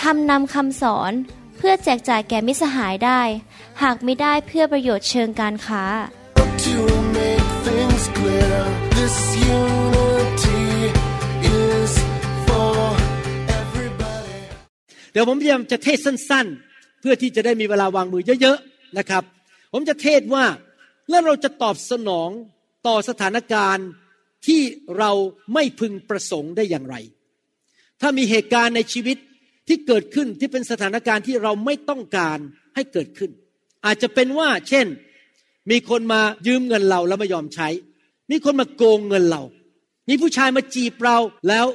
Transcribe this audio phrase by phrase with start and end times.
[0.00, 1.12] ทำนำคำสอน
[1.56, 3.20] เพื่อแจกจ่ายแก่มิสหายได้
[3.82, 5.84] หากไม่ได้เพื่อประโยชน์เชิงการค้า
[6.66, 6.78] To
[7.18, 8.58] make things clear,
[8.98, 9.16] this
[9.58, 10.64] unity
[11.62, 11.92] is
[12.46, 12.78] for
[13.60, 14.40] everybody.
[15.12, 19.22] เดี๋ยวผมพยายามจะเทศสั้นๆ เพื่อที่จะได้มีเวลาวางมือเยอะๆนะครับ
[19.72, 20.44] ผมจะเทศว่า
[21.10, 22.30] แล้วเราจะตอบสนอง
[22.86, 23.88] ต่อสถานการณ์
[24.46, 24.60] ที่
[24.98, 25.10] เรา
[25.54, 26.96] ไม่พึงประสงค์ได้อย่างไร
[28.00, 29.16] ถ้ามีเหตุการณ์ในชีวิต
[29.68, 32.38] ที่เกิดขึ้นที่เป็นสถานการณ์ที่เราไม่ต้องการ
[32.74, 33.30] ให้เกิดขึ้น
[33.86, 34.86] อาจจะเป็นว่า เช่น
[35.70, 37.68] มีคนมายืมเงินเราแล้วไม่ยอมใช้
[38.30, 39.42] มีคนมาโกงเงินเรา
[40.08, 41.66] มีผู้ชายมาจีบเราแล้ว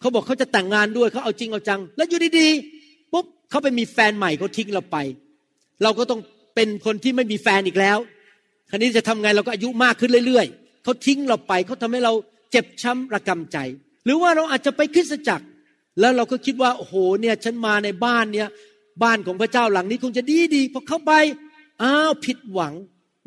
[0.00, 4.96] เขาบอกเขาจะแต่งงานด้วยเขาเอาจริงเอาจัง แล้วอยู่ดีๆปุ๊บเขาไปมีแฟนใหม่เขาทิ้งเราไป
[5.82, 6.20] เราก็ต้อง
[6.54, 7.98] เป็นคนที่ไม่มีแฟนอีกแล้ว
[8.70, 12.12] คราวนี้จะทำไงเราก็อายุมากขึ้นเรื่อยๆเขาทิ้งเราไปเขาทำให้เรา
[12.50, 13.58] เจ็บช้ำระกำใจ
[14.04, 15.46] หรือว่าเราอาจจะไปคริสตจักร
[16.00, 18.48] แล้วเราก็คิดว่าโอ้โหเนี่ยฉันมาในบ้านเนี่ย
[19.02, 21.12] บ้านของพระเจ้าหลังนี้คงจะดีดีพอเข้าไป
[21.82, 22.74] อ้าวผิดหวัง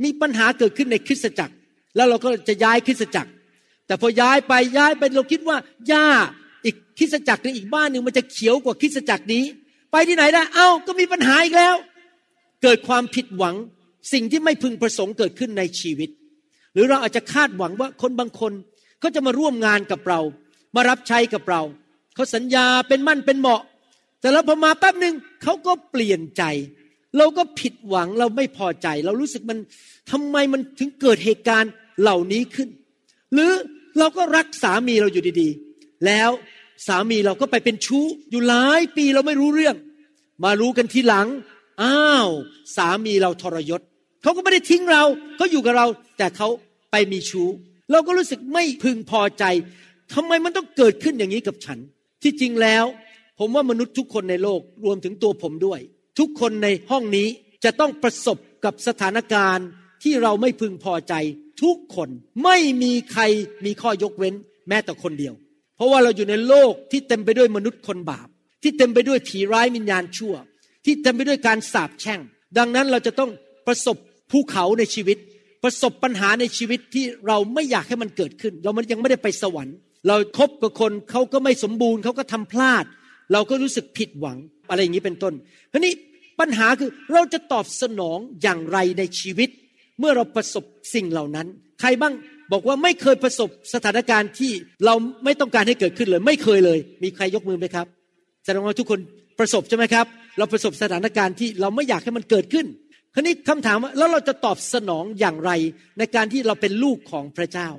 [0.03, 1.53] มีปัญหาเกิดขึ้นในคริสตจักร
[1.95, 3.31] แล้วเราก็จะย้ายคริสตจักร
[3.88, 6.08] แต่พอย้ายไปย้ายไปเราคิดว่าหญ้า
[6.66, 9.44] อีกคริสตจักรในอีกบ้านหนึ่งมันจะเขียวกว่าคริสตจักรนี้
[9.91, 11.75] ไปที่ไหนได้เอ้าก็มีปัญหาอีกแล้ว
[12.63, 13.56] เกิดความผิดหวัง
[14.13, 16.09] สิ่งที่ไม่พึงประสงค์เกิดขึ้นในชีวิต
[16.73, 18.53] หรือเราอาจจะคาดหวังว่าคนบางคน
[19.00, 20.19] เขาจะมาร่วมงานกับเรา
[20.75, 21.61] มารับใช้กับเรา
[22.15, 23.61] เขาสัญญาเป็นมั่นเป็นเหมาะ
[24.19, 26.43] แต่แล้วพอมาแป๊บหนึ่งเขาก็เปลี่ยนใจ
[27.17, 29.57] เราก็ผิดหวังเราไม่พอใจ เรารู้สึกมัน
[30.11, 31.71] ทำไมมันถึงเกิดเหตุการณ์
[32.01, 32.69] เหล่านี้ขึ้น
[33.33, 33.51] หรือ
[34.00, 36.29] เราก็รักสามีเราอยู่ดีๆ แล้ว
[36.88, 39.75] สามีเราก็ไปเป็นชู้อยู่หลายปีเราไม่รู้เรื่อง
[40.44, 41.27] มารู้กันทีหลัง
[41.81, 42.29] อ้าว
[42.75, 43.81] สามีเราทรยศ
[44.21, 45.03] เขาก็ไม่ได้ทิ้งเรา
[45.38, 45.85] เขาอยู่กับเรา
[46.17, 46.47] แต่เขา
[46.91, 47.47] ไปมีชู้
[47.91, 49.44] เราก็รู้สึกไม่พึงพอใจ
[50.13, 51.79] ทำไมมันต้องเกิดขึ้นอย่างนี้กับฉัน
[52.23, 52.85] ที่จริงแล้ว
[53.39, 55.79] ผมว่ามนุษย์ทุกคนในโลกรวมถึงตัวผมด้วย
[56.19, 57.27] ทุกคนในห้องนี้
[57.63, 59.67] จะต้องประสบกับสถานการณ์
[60.03, 61.13] ที่เราไม่พึงพอใจ
[61.63, 62.09] ทุกคน
[62.43, 63.23] ไม่มีใคร
[63.65, 64.33] มีข้อยกเว้น
[64.69, 65.33] แม้แต่คนเดียว
[65.75, 68.27] เพราะว่าเราอยู่ในโลกที่เต็มไปด้วยมนุษย์คนบาป
[68.63, 70.35] ที่เต็มไปด้วยผีร้ายวิญญาณชั่ว
[70.85, 72.19] ที่เต็มไปด้วยการสาปแช่ง
[72.57, 73.31] ดังนั้นเราจะต้อง
[73.67, 73.97] ประสบ
[74.31, 75.17] ภูเขาในชีวิต
[75.63, 79.77] ประสบปัญหาในชีวิตที่เราไม่อยากให้มันเกิดขึ้น เรามันยังไม่ได้ไปสวรรค์
[80.07, 82.85] เราคบกับคนเขาก็ไม่สมบูรณ์เขาก็ทำพลาด
[83.34, 84.38] เราก็รู้สึกผิดหวัง
[84.69, 85.34] อะไรอย่างนี้เป็นต้น
[85.72, 85.94] ทีนี้
[86.39, 89.50] ปัญหาคือเราจะตอบสนองอย่างไรในชีวิต
[90.00, 90.63] เมื่อเราประสบ
[90.94, 91.47] สิ่งเหล่านั้น
[91.81, 92.13] ใครบ้าง
[92.51, 94.51] บอกว่าไม่เคยประสบสถานการณ์ที่
[94.85, 94.95] เรา
[95.25, 97.88] ไม่ต้องการให้เกิดขึ้นเลย ไม่เคยเลย มีใครยกมือไหมครับ
[98.44, 99.00] แสดงว่าทุกคน
[99.39, 100.06] ประสบใช่ไหมครับ
[100.38, 102.66] เราประสบสถานการณ์ที่เราไม่อยากให้มันเกิดขึ้น
[103.13, 105.51] คราวนี้คำถามว่าแล้วเราจะตอบสนองอย่างไร
[105.97, 107.69] ในการที่เราเป็นลูกของพระเจ้า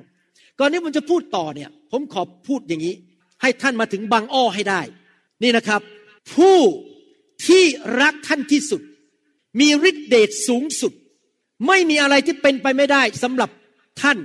[0.59, 2.95] ก่อนนี้ผมจะพูดต่อเนี่ย ผมขอพูดอย่างนี้
[3.41, 4.81] ให้ท่านมาถึงบางอ้อให้ได้
[5.43, 5.81] นี่นะครับ
[6.33, 6.57] ผู้
[7.47, 7.63] ที่
[8.01, 8.81] รักท่านที่สุด
[9.59, 10.93] มีฤทธิเดชสูงสุด
[11.67, 13.49] ไม่มีอะไรที่เป็นไปไม่ได้สำหรับ
[14.01, 14.17] ท่าน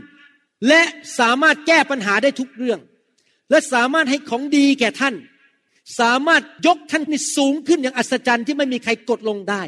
[0.68, 0.82] และ
[1.18, 2.80] สามารถแก้ปัญหาได้ทุกเรื่อง
[3.50, 5.14] และสามารถให้ของดีแก่ท่าน
[6.00, 9.62] สามารถยกท่านให้สูงขึ้นอย่างอัศจรรย์ที่ไม่มีใครกดลงได้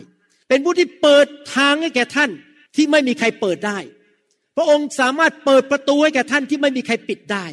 [0.48, 2.30] เป็นผู้ที่เปิดทางให้แก่ท่าน
[2.76, 3.78] ที่ไม่มีใครเปิดได้
[4.56, 7.46] พระองค์สามารถเปิดประตูให้แก่ท่านที่ไม่มีใครปิดได้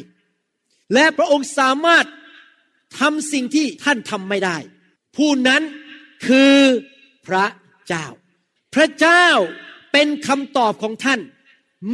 [0.94, 2.06] และพระองค์สามารถ
[2.98, 4.56] ทำสิ่งที่ท่านทำไม่ได้
[5.16, 5.62] ผู้นั้น
[6.26, 6.56] คือ
[7.26, 7.46] พระ
[7.88, 8.06] เจ้า
[8.74, 9.26] พระเจ้า
[9.92, 11.20] เป็นคำตอบของท่าน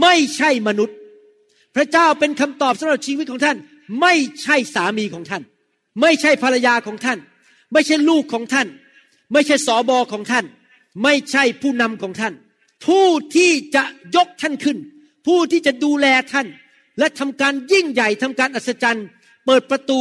[0.03, 0.97] ไม่ใช่มนุษย์
[1.77, 3.56] พระเจ้าเป็นคำตอบสำหรับชีวิตของท่าน
[4.00, 5.43] ไม่ใช่สามีของท่าน
[6.00, 7.19] ไม่ใช่ภรรยาของท่าน
[7.72, 8.69] ไม่ใช่ลูกของท่าน
[9.33, 10.45] ไม่ใช่สอบอของท่าน
[11.03, 12.34] ไม่ใช่ผู้นำของท่าน
[12.86, 13.84] ผู้ที่จะ
[14.16, 14.78] ยกท่านขึ้น
[15.27, 16.47] ผู้ที่จะดูแลท่าน
[16.99, 19.07] และทำการยิ่งใหญ่ทำการอัศจรรย์
[19.47, 20.01] เปิดประตู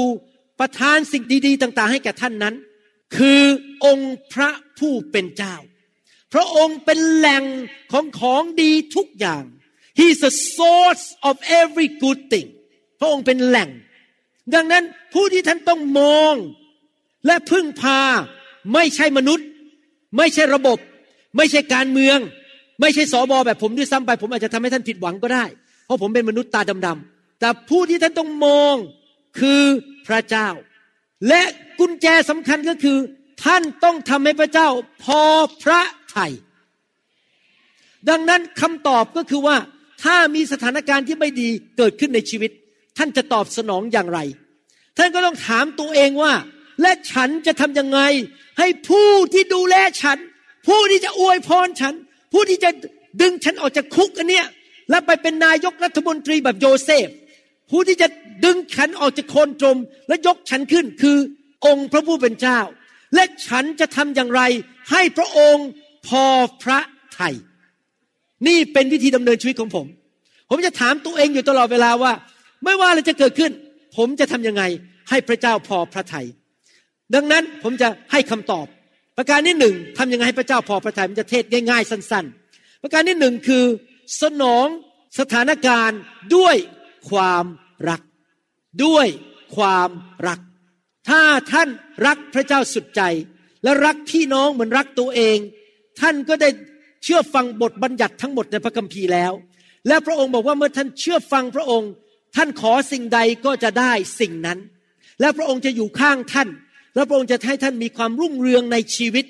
[0.59, 2.55] ประทานสิ่งดีๆ ต่าง ๆ ให้แก่ท่านนั้น
[3.17, 3.41] คือ
[3.85, 4.49] องค์พระ
[4.79, 5.55] ผู้เป็นเจ้า
[6.33, 7.43] พระองค์เป็นแหล่ง
[7.91, 9.43] ของของดีทุกอย่าง
[9.99, 12.47] He is the source of every good thing
[12.99, 13.69] พระองค์เป็นแหล่ง
[14.55, 16.35] ดังนั้นผู้ที่ท่านต้องมอง
[17.25, 17.99] และพึ่งพา
[18.73, 19.47] ไม่ใช่มนุษย์
[20.17, 20.77] ไม่ใช่ระบบ
[21.37, 22.17] ไม่ใช่การเมือง
[22.81, 25.45] ไม่ใช่สอบอแบบผมด้วยซ้ำไป ผมอาจจะทำให้ท่านผิดหวังก็ได้
[25.85, 28.75] เพราะผมเป็นมนุษย์ตาดำๆแต่ผู้ที่ท่านต้องมอง
[29.39, 29.61] คือ
[30.07, 30.47] พระเจ้า
[31.27, 31.41] และ
[31.79, 32.97] กุญแจสำคัญก็คือ
[33.45, 34.67] ท่านต้องทำให้พระเจ้า
[35.03, 35.21] พอ
[35.63, 35.81] พระ
[36.15, 36.33] ทัย
[38.09, 39.57] ดังนั้นคำตอบก็คือว่า
[40.03, 42.51] ถ้ามีสถานการณ์ที่ไม่ดีเกิดขึ้นในชีวิต
[42.97, 44.19] ท่านจะตอบสนองอย่างไร
[44.97, 46.33] ท่านก็ต้องถามตัวเองว่า
[46.81, 47.99] และฉันจะทำยังไง
[48.59, 50.17] ให้ผู้ที่ดูแลฉัน
[50.67, 51.93] ผู้ที่จะอวยพรฉัน
[52.33, 52.69] ผู้ที่จะ
[53.21, 54.47] ดึงฉันออกจากคุกอันเนี้ย
[54.89, 57.07] แล้วไปเป็นนายกรัฐมนตรีแบบโยเซฟ
[57.69, 58.07] ผู้ที่จะ
[58.45, 59.77] ดึงฉันออกจากโคนตม
[60.07, 61.17] และยกฉันขึ้นคือ
[61.65, 62.59] องค์พระผู้เป็นเจ้า
[63.15, 64.41] และฉันจะทำอย่างไร
[64.91, 65.67] ให้พระองค์
[66.07, 66.23] พอ
[66.63, 66.79] พระ
[67.19, 67.35] ทัย
[68.47, 69.87] นี่เป็นวิธีดำเนินชีวิตของผม
[70.49, 72.13] ผมจะถามตัวเองอยู่ตลอดเวลาว่า
[72.63, 73.51] ไม่ว่าอะไรจะเกิดขึ้น
[73.97, 74.63] ผมจะทำยังไง
[75.09, 76.27] ให้พระเจ้าพอพระทัย
[77.15, 78.65] ดังนั้นผมจะให้คำตอบ
[79.17, 83.63] ประการที่หนึ่งทำยังไงให้พระเจ้าพอพระทัยมันจะเทศง่ายๆสั้น ๆ ประการที่หนึ่งคือ
[84.21, 84.67] สนอง
[85.19, 85.99] สถานการณ์
[86.35, 86.55] ด้วย
[87.09, 87.45] ความ
[87.89, 88.01] รัก
[88.85, 89.07] ด้วย
[89.55, 89.89] ความ
[90.27, 90.39] รัก
[91.09, 91.21] ถ้า
[91.51, 91.69] ท่าน
[92.05, 93.01] รักพระเจ้าสุดใจ
[93.63, 95.37] และรักพี่น้องเหมือนรักตัวเอง
[95.99, 96.49] ท่านก็ได้
[97.03, 99.33] เชื่อฟังบทบัญญัติทั้งหมดในพระคัมภีร์แล้ว
[99.87, 101.91] และพระองค์บอกว่าเมื่อท่านเชื่อฟังพระองค์
[102.35, 104.59] ท่านขอสิ่งใดก็จะได้สิ่งนั้น
[105.19, 106.49] และพระองค์จะอยู่ข้างท่าน
[106.95, 109.25] และพระองค์จะให้ท่านมีความรุ่งเรืองในชีวิต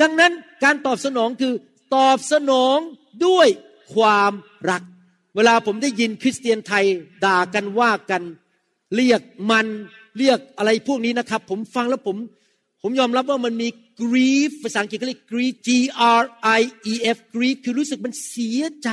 [0.00, 0.32] ดังนั้น
[0.64, 1.54] การตอบสนองคือ
[1.96, 2.78] ตอบสนอง
[3.26, 3.48] ด้วย
[3.94, 4.32] ความ
[4.70, 4.82] รัก
[5.36, 6.84] เวลาผมได้ยินคริสเตียนไทย
[7.24, 8.22] ด่ากันว่ากัน
[8.96, 9.20] เรียก
[9.50, 9.66] มัน
[10.18, 12.16] เรียกอะไรพวกนี้นะครับ ผมฟังแล้วผม
[12.82, 13.68] ผมยอมรับว่ามันมี
[14.02, 15.68] grief ภาษาอังกฤษเขาเรียก grief G
[16.20, 16.22] R
[16.58, 16.60] I
[16.92, 18.90] E F grief คือรู้สึกมันเสียใจ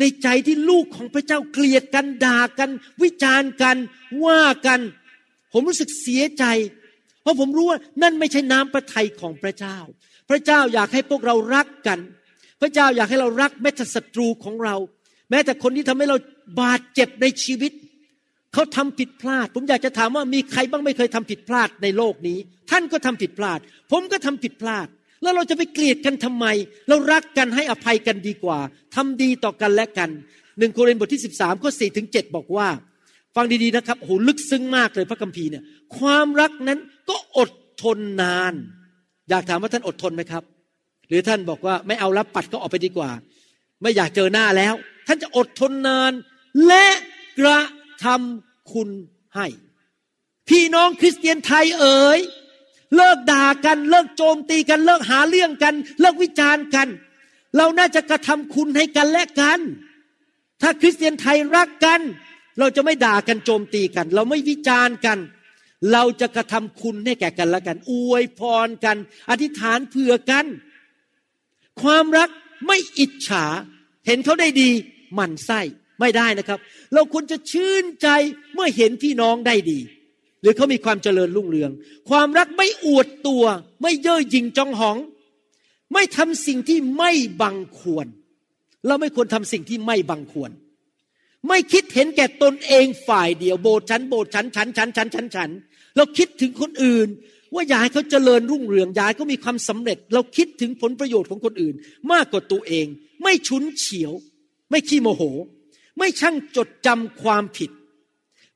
[0.00, 2.70] ในใจที่ลูกของพระเจ้าเกลียดกันด่ากัน
[3.02, 3.76] วิจารณ์กัน
[4.24, 4.80] ว่ากัน
[5.52, 6.44] ผมรู้สึกเสียใจ
[7.22, 9.78] เพราะผมรู้ว่านั่นไม่ใช่น้ำพระทัยของพระเจ้า
[10.28, 11.98] พระเจ้าอยากให้พวกเรารักกัน
[12.60, 14.76] พระเจ้าอยากให้เรารักแม้แต่ศัตรูของเรา
[15.30, 16.16] แม้แต่คนที่ทำให้เรา
[16.60, 17.72] บาดเจ็บในชีวิต
[18.54, 22.38] เขาทำผิดพลาด ผมอยากจะถามว่ามีใครบ้างไม่เคยทำผิดพลาดในโลกนี้
[22.70, 23.58] ท่านก็ทำผิดพลาด
[23.92, 24.86] ผมก็ทำผิดพลาด
[25.22, 26.46] แล้วเราจะไปเกลียดกันทำไม
[26.88, 28.58] เรารักกันให้อภัยกันดีกว่า
[28.96, 30.10] ทำดีต่อกันและกัน
[30.58, 32.68] หนึ่งโครินธ์บทที่สิบสามข้อสี่ถึงเจ็ดบอกว่า
[33.36, 35.64] ฟังดีๆนะครับโหลึกซึ้งมากเลยพระคัมภีร์เนี่ย
[35.98, 36.78] ความรักนั้น
[37.10, 37.50] ก็อด
[37.82, 38.54] ทนนาน
[39.30, 40.42] อยากถามว่าท่านอดทนไหมครับ
[41.08, 43.10] หรือท่านบอกว่าไม่เอารับปัดก็ออกไปดีกว่า
[43.82, 44.74] ไม่อยากเจอหน้าแล้ว
[45.06, 46.12] ท่านจะอดทนนาน
[46.66, 46.86] และ
[47.38, 47.60] กระ
[48.04, 48.88] ทำคุณ
[49.36, 49.46] ให้
[50.48, 52.20] พี่น้องคริสเตียนไทยเอ๋ย
[52.96, 56.88] เลิกด่ากันเลิกโจมตีกันเลิกหาเรื่องกัน เลิกวิจารณ์กัน
[57.56, 59.60] เราน่าจะกระทำคุณให้กันและกัน
[60.62, 62.00] ถ้าคริสเตียนไทยรักกัน
[62.58, 65.18] เราจะไม่ด่ากันโจมตีกัน เราไม่วิจารณ์กัน
[65.92, 68.96] เราจะกระทำคุณให้แก่กันและกัน อวยพรกัน
[69.30, 70.46] อธิษฐานเผื่อกัน
[71.82, 72.30] ความรัก
[72.66, 73.44] ไม่อิจฉา
[74.06, 74.70] เห็นเขาได้ดี
[75.14, 75.60] หมั่นไส้
[76.00, 76.58] ไม่ได้นะครับ
[76.94, 78.08] เราควรจะชื่นใจ
[78.54, 79.78] เมื่อเห็นพี่น้องได้ดี
[80.40, 81.70] หรือเขามีความเจริญรุ่งเรือง
[82.10, 83.44] ความรักไม่อวดตัว
[83.82, 84.96] ไม่เย่อหยิ่งจองหอง
[85.92, 88.06] ไม่ทำสิ่งที่ไม่บังควร
[88.86, 90.50] เราไม่ควรทำสิ่งที่ไม่บังควร
[91.48, 95.50] ไม่คิดเห็นแก่ตนเองฝ่ายเดียวโบสถ์ฉันโบสถ์ฉันฉันฉันฉันฉันฉัน
[95.96, 97.08] เราคิดถึงคนอื่น
[97.54, 101.74] ว่าอยากให้เขาเจริญรุ่งเรืองอยากให้เขามีความสำเร็จ เราคิดถึงผลประโยชน์ของคนอื่น
[102.12, 102.86] มากกว่าตัวเอง
[103.22, 104.12] ไม่ฉุนเฉียว
[104.70, 105.22] ไม่ขี้โมโห
[105.98, 107.70] ไม่ช่างจดจำความผิด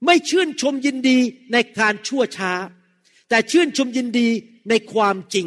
[0.05, 1.19] ไม่ชื่นชมยินดี
[1.53, 2.53] ในการชั่วช้า
[3.29, 4.29] แต่ชื่นชมยินดี
[4.71, 5.47] ในความจริง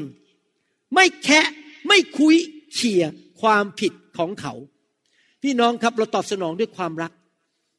[0.93, 1.47] ไม่แคะ
[1.87, 2.35] ไม่คุย
[2.73, 3.03] เขี่ย
[3.41, 4.53] ความผิดของเขา
[5.43, 7.11] พี่น้องครับเราตอบสนองด้วยความรัก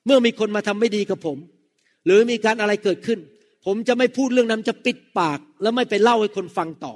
[0.07, 1.39] เมื่อมีคนมาทำไม่ดีกับผม
[2.05, 3.19] หรือมีการอะไรเกิดขึ้น
[3.67, 6.95] ผมจะไม่พูดเรื่องนั้นจะปิดปาก แล้วไม่ไปเล่าให้คนฟังต่อ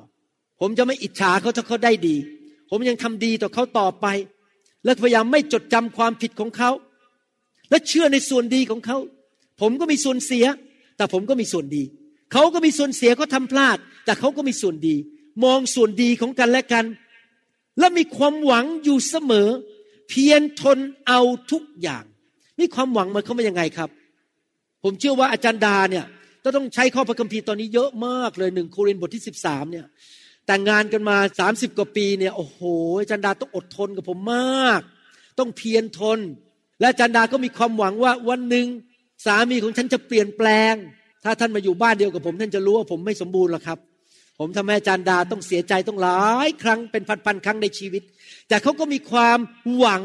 [0.61, 2.17] ผมจะไม่อิจฉาเขาถ้าเขาได้ดี
[2.71, 4.07] ผมยังทำดีต่อเขาต่อไป
[4.85, 6.71] และพยายามไม่จดจำความผิดของเขา
[7.71, 8.99] และเชื่อในส่วนดีของเขา
[9.61, 10.45] ผมก็มีส่วนเสีย
[10.97, 11.83] แต่ผมก็มีส่วนดี
[12.33, 14.97] เขาก็มีส่วนเสียเขาทำพลาด แต่เขาก็มีส่วนดี
[15.45, 16.85] มองส่วนดีของกันและกัน
[17.79, 19.49] และมีความหวังอยู่เสมอ
[20.09, 22.05] เพียรทนเอาทุกอย่าง
[22.59, 23.91] นี่ความหวังมันเขามายังไงครับ
[24.83, 26.07] ผมเชื่อว่าอาจารย์ดาเนี่ย
[26.45, 29.87] จะต้องใช้ข้อพระคัมภีร์ตอนนี้เยอะมากเลยหนึ่งโครินธ์บทที่สิบสามเนี่ย
[30.47, 32.61] แต่งงานกันมาสามสิบกว่าปีเนี่ยโอ้โห
[33.11, 34.81] จารย์ดาต้องอดทนกับผมมาก
[35.39, 36.19] ต้องเพียรทน
[36.81, 38.67] และจารย์ดาก็มีความหวังว่าวันหนึ่ง
[39.27, 40.75] สามีของฉันจะเปลี่ยนแปลง
[41.25, 43.79] ถ้าท่านมาอยู่บ้านเดียวกับผม ท่านจะรู้ว่าผมไม่สมบูรณ์หรอกครับ
[44.39, 48.03] ผมทำให้จารย์ดาต้องเสียใจต้องหลายครั้งเป็นพันๆครั้งในชีวิต
[48.49, 49.39] แต่เขาก็มีความ
[49.77, 50.03] หวัง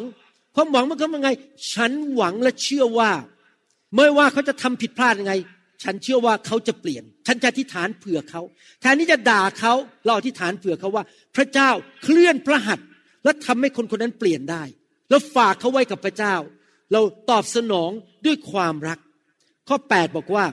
[0.56, 1.30] ความหวังมันก็ยังไง
[1.74, 3.12] ฉันหวังและเชื่อว่า
[3.96, 5.34] ไม่ว่าเขาจะทำผิดพลาดยังไง
[5.84, 8.42] ฉันเชื่อว่าเขาจะเปลี่ยน ฉันจะอธิษฐานเผื่อเขา
[8.82, 9.74] แทนที่จะด่าเขา
[10.06, 11.04] เราอธิษฐานเผื่อเขาว่า
[11.36, 11.70] พระเจ้า
[12.04, 12.88] เคลื่อนพระหัตถ์
[13.24, 14.64] และทำให้คนคนนั้นเปลี่ยนได้
[15.10, 16.36] แล้วฝากเขาไว้กับพระเจ้า
[16.94, 17.92] เราตอบสนอง
[18.26, 19.00] ด้วยความรัก
[19.68, 20.46] ข้อ 8 บอกว่า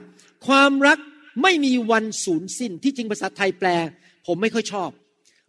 [0.46, 0.98] ความรัก
[1.42, 3.68] ไม่มีวันสูญสิ้นที่จริงภาษาไทยแปล
[4.26, 4.90] ผมไม่ค่อยชอบ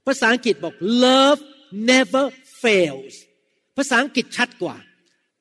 [0.07, 1.41] ภาษาอังกฤษบอก love
[1.91, 2.25] never
[2.61, 3.13] fails
[3.77, 4.75] ภาษาอังกฤษชัดกว่า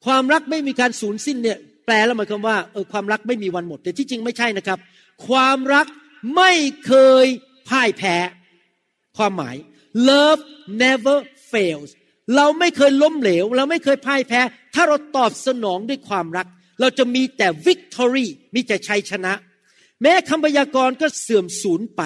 [0.04, 1.58] ความรักไม่มีการสูญสิ้นเนี่ย
[2.00, 4.78] ลแล้วหมายความว่าเออความรักไม่มีวันหมด แต่ที่จริงไม่ใช่นะครับ
[5.28, 5.87] ความรัก
[6.37, 6.52] ไม่
[6.87, 6.92] เค
[7.25, 7.26] ย
[7.68, 8.16] พ่ายแพ้
[9.16, 9.56] ความหมาย
[10.08, 10.42] love
[10.82, 11.16] never
[11.52, 11.90] fails
[12.37, 14.40] เราไม่เคยล้มเหลว เราไม่เคยพ่ายแพ้
[14.75, 16.46] ถ้าเราตอบสนองด้วยความรัก
[16.80, 19.32] เราจะมีแต่ victory มีแต่ชัยชนะ
[20.02, 22.02] แม้คำพยากรณ์ก็เสื่อมสูญไป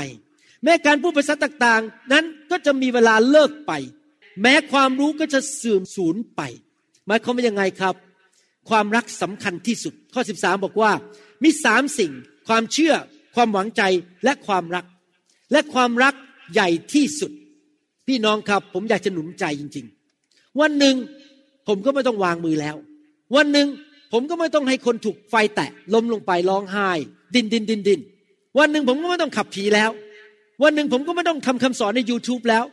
[0.64, 3.72] แม้การพูดภาษาต่างๆ นั้นก็จะมีเวลาเลิกไป
[4.42, 6.42] แม้ความรู้ก็จะเสื่อมสูญไป
[7.06, 7.94] หมายความว่ายังไงครับ
[8.70, 10.90] ความรักสำคัญที่สุด ข้อ 13 บอกว่า
[11.42, 12.12] มีสามสิ่ง
[12.48, 12.94] ความเชื่อ
[13.34, 13.82] ความหวังใจ
[14.24, 14.84] และความรัก
[15.52, 16.14] และความรัก
[16.54, 17.32] ใหญ่ที่สุด
[18.06, 19.86] พี่น้องครับ ผมอยากจะหนุนใจจริง
[20.22, 20.96] ๆ วันหนึ่ง
[21.68, 22.76] ผมก็ไม่ต้องวางมือแล้ว
[23.36, 23.68] วันหนึ่ง
[24.12, 26.90] ผมก็ไม่ต้องให้คนถูกไฟแตะล้มลงไปร้องไห้
[27.34, 28.00] ดินดินดินดิน
[28.58, 29.90] วันหนึ่งผมก็ไม่ต้องขับผีแล้ว
[30.62, 32.64] วันหนึ่งผมก็ไม่ต้องทำคำสอนใน YouTube แล้ว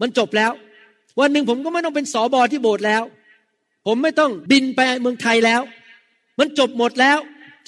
[0.00, 0.52] มันจบแล้ว
[1.20, 3.02] วันหนึ่งผมก็ไม่ต้องเป็นสอบอที่โบสถ์แล้ว
[3.86, 5.62] ผมไม่ต้องบินไปเมืองไทยแล้ว
[6.38, 7.18] มันจบหมดแล้ว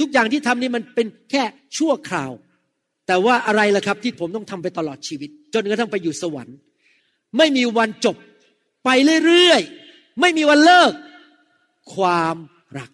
[0.01, 1.43] ทุกอย่างที่ทำนี่มันเป็นแค่
[1.77, 2.33] ชั่วคราว
[3.07, 6.57] แต่ว่าอะไรล่ะครับที่ผมต้องทำไปตลอดชีวิต จนกระทั่งไปอยู่สวรรค์
[7.37, 8.17] ไม่มีวันจบ
[8.85, 8.91] ไป
[9.25, 10.93] เรื่อยๆ ไม่มีวันเลิก
[11.95, 12.37] ความ
[12.79, 12.91] รัก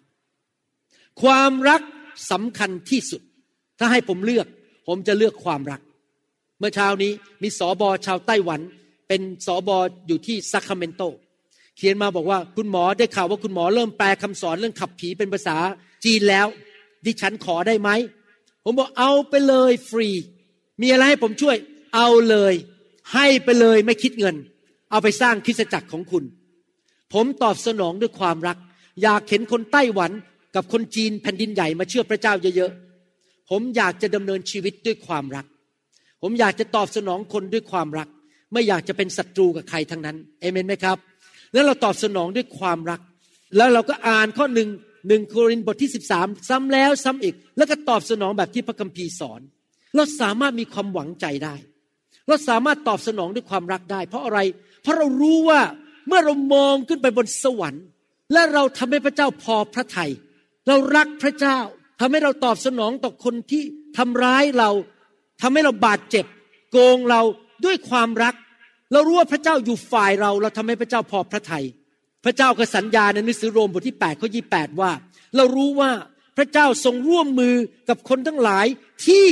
[1.21, 1.81] ความรัก
[2.31, 3.21] สำคัญที่สุด
[3.79, 4.47] ถ้าให้ผมเลือก
[4.87, 5.81] ผมจะเลือกความรัก
[6.59, 7.11] เมื่อเช้านี้
[7.41, 8.61] มีสอบอชาวไต้หวัน
[9.07, 11.01] เป็นสอบออยู่ที่ซัคราเมนโต
[11.79, 15.57] เขียนมาบอกว่าคุณหมอได้ข่าวว่าคุณหมอเริ่มแปลคำสอนเรื่องขับผีเป็นภาษา
[16.05, 16.47] จีนแล้ว
[17.05, 17.89] ดิฉันขอได้ไหม
[18.63, 20.09] ผมบอกเอาไปเลยฟรี
[20.81, 21.57] มีอะไรให้ผมช่วย
[21.95, 22.53] เอาเลย
[23.13, 24.35] ให้ไปเลยไม่คิดเงิน
[24.91, 26.23] เอาไปสร้างคริสตจักรของคุณ
[27.13, 28.57] ผมตอบสนองด้วยความรัก
[29.03, 30.11] อยากเห็นคนไต้หวัน
[30.55, 35.45] กับคนจีนแผ่นดินใหญ่มาเชื่อพระเจ้าเยอะๆ ผมอยากจะดำเนินชีวิตด้วยความรัก
[36.21, 38.07] ผมอยากจะตอบสนองคนด้วยความรัก
[38.53, 40.97] ไม่อยากจะเป็นศัตรูกับใครทั้งนั้น เอเมนไหมครับ
[41.53, 43.01] แล้วเราตอบสนองด้วยความรัก
[43.57, 44.69] แล้วเราก็อ่านข้อหนึ่ง
[45.07, 49.41] หนึ่งโครินธ์บทที่สิบสามซ้ำแล้วซ้ำอีก แล้วก็ตอบสนองแบบที่พระคัมภีร์สอน
[49.95, 51.55] เราสามารถมีความหวังใจได้
[52.27, 54.39] เราสามารถตอบสนองด้วยความรักได้ เพราะอะไร
[54.81, 55.61] เพราะเรารู้ว่า
[56.07, 57.83] เมื่อเรามองขึ้นไปบนสวรรค์
[58.33, 60.11] และเราทำให้พระเจ้าพอพระทยัย
[60.67, 61.57] เรารักพระเจ้า
[61.99, 63.63] ทำให้เราตอบสนองต่อคนที่
[63.97, 64.69] ทำร้ายเรา
[65.41, 66.25] ทำให้เราบาดเจ็บ
[66.71, 67.21] โกงเรา
[67.65, 68.35] ด้วยความรัก
[68.91, 71.65] เรารู้ว่าพระเจ้าอยู่ฝ่ายเรา เราทำให้พระเจ้าพอพระทยัย
[72.25, 74.91] พระเจ้าก็สัญญาในหนังสือโรมบทที่8ข้อ28ว่า
[75.35, 75.91] เรารู้ว่า
[76.37, 77.55] พระเจ้าทรงร่วมมือ
[77.89, 78.65] กับคนทั้งหลาย
[79.05, 79.25] ที่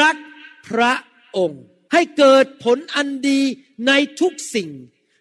[0.00, 0.16] รัก
[0.68, 0.92] พระ
[1.36, 1.62] องค์
[1.92, 3.40] ให้เกิดผลอันดี
[3.86, 4.70] ในทุกสิ่ง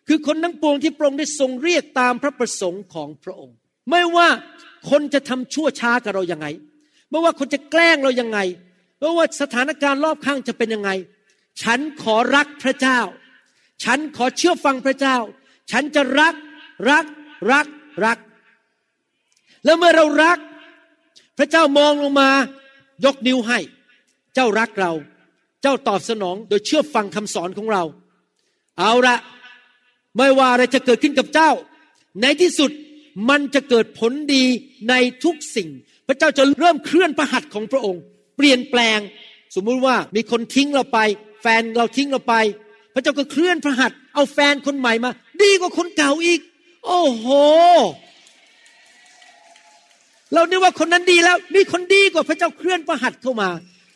[0.07, 3.55] คือคนทั้งปวงที่พระองค์ได้ทรงเรียกตามพระประสงค์ของพระองค์
[3.89, 4.27] ไม่ว่า
[4.89, 6.47] คนจะทำชั่วช้ากับเรายังไง
[7.09, 8.39] ไม่ว่าคนจะแกล้งเรายังไง
[8.99, 10.89] ไม่ว่าสถานการณ์รอบข้างจะเป็นยังไง
[11.61, 12.99] ฉันขอรักพระเจ้า
[13.83, 15.17] ฉันขอเชื่อฟังพระเจ้า
[15.71, 16.35] ฉันจะรัก
[16.89, 17.05] รัก
[17.51, 17.67] รัก
[18.05, 18.17] รัก
[19.65, 20.37] แล้วเมื่อเรารัก
[21.37, 22.29] พระเจ้ามองลงมา
[23.05, 23.59] ยกนิ้วให้
[24.35, 24.91] เจ้ารักเรา
[25.61, 27.83] เจ้าตอบสนองโดยเชื่อฟังคำสอนของเรา
[28.79, 29.17] เอาละ
[30.17, 31.51] ไม่ว่าอะไรจะเกิดขึ้นกับเจ้า
[32.21, 32.71] ในที่สุด
[33.29, 34.43] มันจะเกิดผลดี
[34.89, 35.69] ในทุกสิ่ง
[36.07, 38.01] พระเจ้าจะเริ่มเคลื่อนพระหัตของพระองค์
[38.37, 38.99] เปลี่ยนแปลง
[39.55, 40.99] สมมุติว่ามีคนทิ้งเราไป
[41.41, 42.35] แฟนเราทิ้งเราไป
[42.95, 45.11] พระเจ้าก็เคลื่อนพระหัตถ์เอาแฟนคนใหม่มา
[45.43, 46.39] ดีกว่าคนเก่าอีก
[46.85, 47.25] โอ้โห
[50.33, 53.49] เรานึกว่าคนนั้นดีแล้ว มีคนดีกว่าพระเจ้าเคลื่อนพระหัตถ์เข้ามา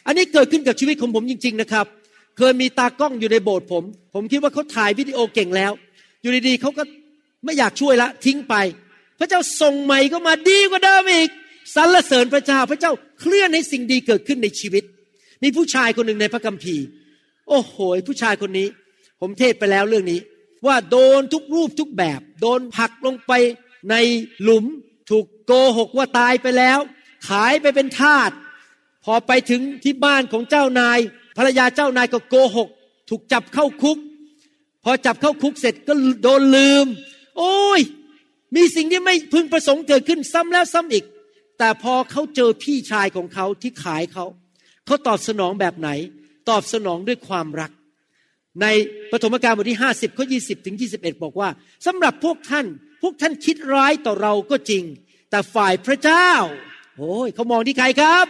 [0.06, 1.86] อันนี้เกิดขึ้นกับชีวิตของผมจริง ๆ นะครับ
[2.38, 5.72] เคยมีตากล้องอยู่ในโบสถ์ผม ผมคิดว่าเขาถ่ายวิดีโอเก่งแล้ว
[6.22, 6.84] อยู่ดีๆเขาก็
[7.46, 8.56] ไม่อยากช่วยละ ทิ้งไป
[9.20, 11.30] พระเจ้าส่งใหม่ก็มาดีกว่าเดิมอีก
[11.76, 14.84] สรรเสริญพระเจ้าพระเจ้าเคลื่อนให้สิ่งดีเกิดขึ้นในชีวิต
[15.44, 16.86] มีผู้ชายคนหนึ่งในพระคัมภีร์
[17.50, 17.76] โอ้โห
[18.08, 18.68] ผู้ชายคนนี้
[19.20, 20.20] ผมเทศไปแล้วเรื่องนี้
[20.66, 23.32] ว่าโดนทุกรูปทุกแบบ โดนผลักลงไป
[23.90, 23.96] ใน
[24.44, 24.66] หลุม
[25.10, 26.80] ถูกโกหกว่าตายไปแล้ว
[27.28, 28.32] ขายไปเป็นทาส
[29.04, 31.00] พอไปถึงที่บ้านของเจ้านาย
[31.38, 32.70] ภรรยาเจ้านายก็โกหก
[33.10, 33.98] ถูกจับเข้าคุก
[34.84, 36.86] พอจับเข้าคุกเสร็จก็โดนลืม
[37.38, 37.82] โอ้ย
[38.56, 41.06] มีสิ่งที่ไม่พึงประสงค์เกิดขึ้นซ้ำแล้วซ้ำอีก
[41.58, 44.26] แต่พอเขาเจอพี่ชายของเขาที่ขายเขา
[44.86, 45.90] เขาตอบสนองแบบไหน
[46.50, 47.72] ตอบสนองด้วยความรัก
[48.62, 48.66] ใน
[49.12, 51.50] ปฐมกาลบทที่ 50ข้อ20 ถึง 21 บอกว่า
[51.86, 52.66] สำหรับพวกท่าน
[53.02, 54.84] พวกท่านคิดร้ายต่อเราก็จริง
[55.30, 56.30] แต่ฝ่ายพระเจ้า
[56.98, 58.26] โอ้ยเขามองที่ใครครับ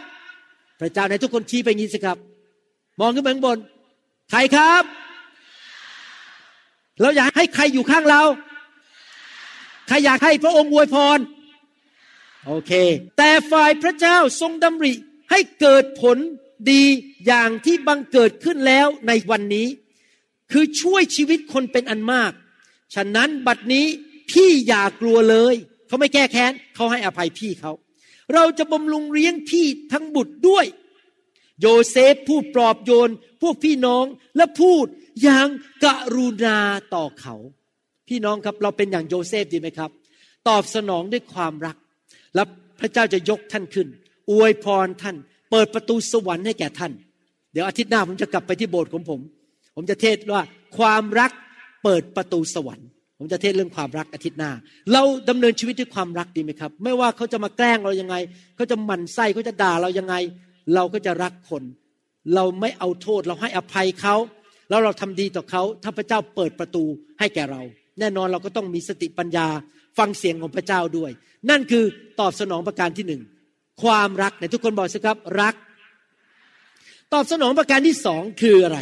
[0.80, 2.18] พระเจ้าในทุกคนชี้ไปงี้สิครับ
[3.00, 3.58] มองขึ้นไปข้างบน
[4.30, 4.82] ใครครับ
[7.00, 8.22] เราอยากให้ใครอยู่ข้างเรา
[9.88, 11.18] ใครอยากให้พระองค์อวยพร
[12.46, 12.72] โอเค
[13.18, 14.92] แต่ฝ่ายพระเจ้าทรงดำริ
[15.30, 16.18] ให้เกิดผล
[16.70, 16.82] ดี
[17.26, 19.66] อย่างที่บังเกิดขึ้นแล้วในวันนี้
[20.52, 22.32] คือช่วยชีวิตคนเป็นอันมาก
[22.94, 23.86] ฉะนั้นบัดนี้
[24.30, 25.54] พี่อย่ากลัวเลย
[25.86, 27.72] เขาไม่แก้แค้นเขาให้อภัยพี่เขา
[28.34, 30.66] เราจะบำรุงเลี้ยงพี่ทั้งบุตรด้วย
[31.60, 33.10] โยเซฟพูดปลอบโยน
[33.42, 34.04] พวกพี่น้อง
[34.36, 34.86] และพูด
[35.22, 35.48] อย่าง
[35.84, 36.58] กรุณา
[36.94, 37.34] ต่อเขา
[38.08, 39.90] พี่น้องครับเราเป็นอย่างโยเซฟดีไหมครับ
[40.48, 41.76] ตอบสนองด้วยความรัก
[42.34, 42.42] และ
[42.80, 43.88] พระเจ้าจะยกท่านขึ้น
[44.30, 45.16] อวยพรท่าน
[45.50, 46.92] เปิดประตูสวรรค์ให้แก่ท่าน
[47.52, 49.20] เดี๋ยวอาทิตย์หน้าผมจะกลับไปที่โบสถ์ของผม
[49.80, 50.42] ผมจะเทศว่า
[50.78, 51.30] ความรัก
[51.84, 54.52] เปิดประตูสวรรค์ ผมจะเทศเรื่องความรักอาทิตย์หน้า
[54.92, 58.16] เราดำเนินชีวิตด้วยความรักดีไหมครับ ไม่ว่าเขาจะมาแกล้งเรายังไง
[58.56, 60.14] เขาจะหมั่นไส้เขาจะด่าเรายังไง
[60.74, 61.62] เราก็จะรักคน
[62.34, 64.16] เราไม่เอาโทษ เราให้อภัยเขา
[64.70, 66.84] แล้วเราทำดีต่อเขาถ้าพระเจ้าเปิดประตู
[67.18, 67.62] ให้แก่เรา
[67.98, 69.46] แน่นอนเราก็ต้องมีสติปัญญา
[69.98, 71.10] ฟังเสียงของพระเจ้าด้วย
[71.50, 71.84] นั่นคือ
[72.20, 73.22] ตอบสนองประการที่หนึ่ง
[73.82, 75.54] ความรักในทุกคนบอกสิครับรัก
[77.12, 78.78] ตอบสนองประการที่สองคืออะไร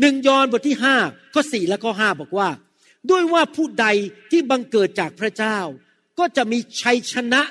[0.00, 0.96] หนึ่งยอห์นบทที่ห้า
[1.34, 2.48] ข้อสี่และข้อห้าบอกว่า
[3.10, 3.86] ด้วยว่าผู้ใด
[4.30, 5.58] ที่บังเกิดจากพระเจ้า
[6.18, 7.42] ก็จะมีชัยชนะ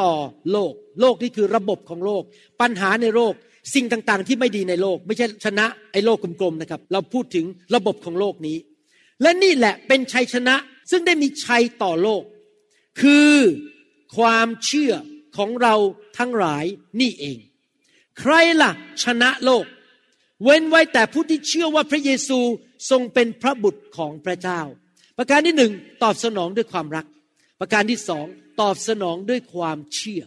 [0.00, 0.12] ต่อ
[0.50, 2.22] โลก โลกนี่คือระบบของโลก
[2.60, 3.34] ปัญหาในโลก
[3.74, 7.44] สิ่งต่างๆ ที่ไม่ดีในโลก ไม่ใช่ชนะไอ้โลกกลมๆนะครับ เราพูดถึง
[7.74, 8.56] ระบบของโลกนี้
[9.22, 10.54] และนี่แหละเป็นชัยชนะ
[10.90, 12.22] ซึ่งได้มีชัยต่อโลก
[13.00, 13.34] คือ
[14.16, 14.92] ความเชื่อ
[15.36, 15.74] ของเรา
[16.18, 16.64] ทั้งหลาย
[17.00, 17.38] นี่เอง
[18.18, 18.32] ใคร
[18.62, 18.72] ล่ะ
[19.04, 19.64] ชนะโลก
[20.44, 22.38] เว้นไว้แต่ผู้ที่เชื่อว่าพระเยซู
[22.90, 24.60] ทรงเป็นพระบุตรของพระเจ้า
[25.18, 27.06] ประการที่หนึ่งตอบสนองด้วยความรัก
[27.60, 28.26] ประการที่สอง
[28.60, 30.22] ตอบสนองด้วยความเชื่อ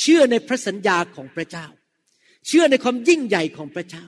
[0.00, 1.66] เชื่อในพระสัญญาของพระเจ้า
[2.46, 4.04] เชื่อในความยิ่งใหญ่ของพระเจ้า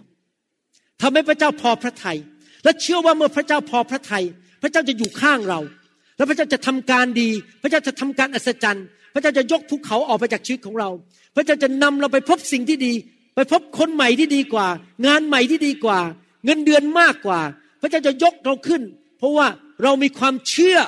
[1.00, 2.18] ทำให้พระเจ้าพอพระทยัย
[2.64, 4.24] และเชื่อว่าเมื่อพระเจ้าพอพระทยัย
[4.62, 5.60] พระเจ้าจะอยู่ข้างเรา
[6.16, 7.30] แล้วพระเจ้าจะทำการดี
[7.62, 10.90] พระเจ้าจะทำการอัศจรรย์ พระเจ้าจะยกภูเขาออกไปจากชีวิตของเรา
[11.34, 12.92] พระเจ้าจะนำเราไปพบสิ่งที่ดี
[13.52, 14.66] พบคนใหม่ที่ดีกว่า
[15.06, 15.98] งานใหม่ที่ดีกว่า
[16.44, 17.40] เงินเดือนมากกว่า
[17.80, 18.82] พระเจ้าจะยกเราขึ้น
[19.18, 19.46] เพราะว่า
[19.82, 20.78] เรามีความเชื่อ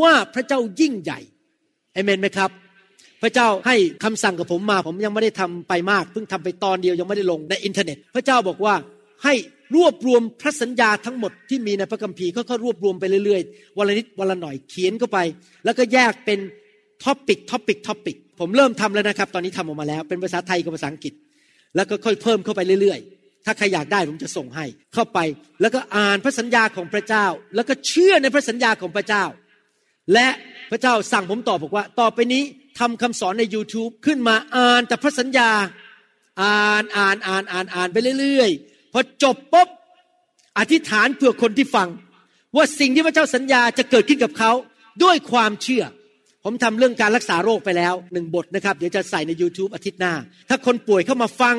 [0.00, 1.20] ว่าพระเจ้ายิ่งใหญ่
[1.92, 2.50] เอเมนไหมครับ
[3.22, 8.74] พระเจ้าให้คำสั่งกับผมมาผมยังไม่ได้ทำไปมาก เพิ่งทำไปตอนเดียวยังไม่ได้ลงในอินเทอร์เน็ต พระเจ้าบอกว่า
[9.24, 9.34] ให้
[9.76, 15.18] รวบรวมพระสัญญาทั้งหมดที่มีในพระคัมภีร์ก็รวบรวมไปเรื่อยๆวันละนิดวันละหน่อยเขียนเข้าไป
[15.64, 16.38] แล้วก็แยกเป็น
[17.04, 21.12] topic topic topic ผมเริ่มทำแล้วนะครับ ตอนนี้ทำออกมาแล้ว เป็นภาษาไทยกับภาษาอังกฤษ
[21.76, 25.18] แล้วก็ค่อยเพิ่มเข้าไปเรื่อยๆ ถ้าใครอยากได้ผมจะส่งให้ เข้าไป
[25.60, 29.24] แล้วก็อ่านพระสัญญาของพระเจ้า แล้วก็เชื่อในพระสัญญาของพระเจ้า
[30.12, 30.28] และ
[30.70, 32.42] พระเจ้าสั่งผมตอบบอกว่า ต่อไปนี้
[32.78, 35.50] ทำคำสอนใน YouTube ขึ้นมาอ่านแต่พระสัญญา
[36.42, 39.68] อ่านอ่านอ่านอ่านอ่านไปเรื่อยๆ พอจบปุ๊บ
[40.58, 41.88] อธิษฐานเพื่อคนที่ฟัง
[42.56, 44.52] ว่าสิ่งที่พระเจ้าสัญญาจะเกิดขึ้นกับเขา
[45.02, 45.84] ด้วยความเชื่อ
[46.44, 50.14] ผมทำเรื่องการรักษาโรคไปแล้วหนึ่งบทนะครับ เดี๋ยวจะใส่ใน YouTube อาทิตย์หน้า
[50.48, 51.56] ถ้าคนป่วยเข้ามาฟัง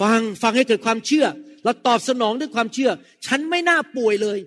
[0.00, 1.26] ฟังฟังให้เกิดความเชื่อ
[1.64, 2.90] เราตอบสนองด้วยความเชื่อ
[3.26, 4.38] ฉันไม่น่าป่วยเลย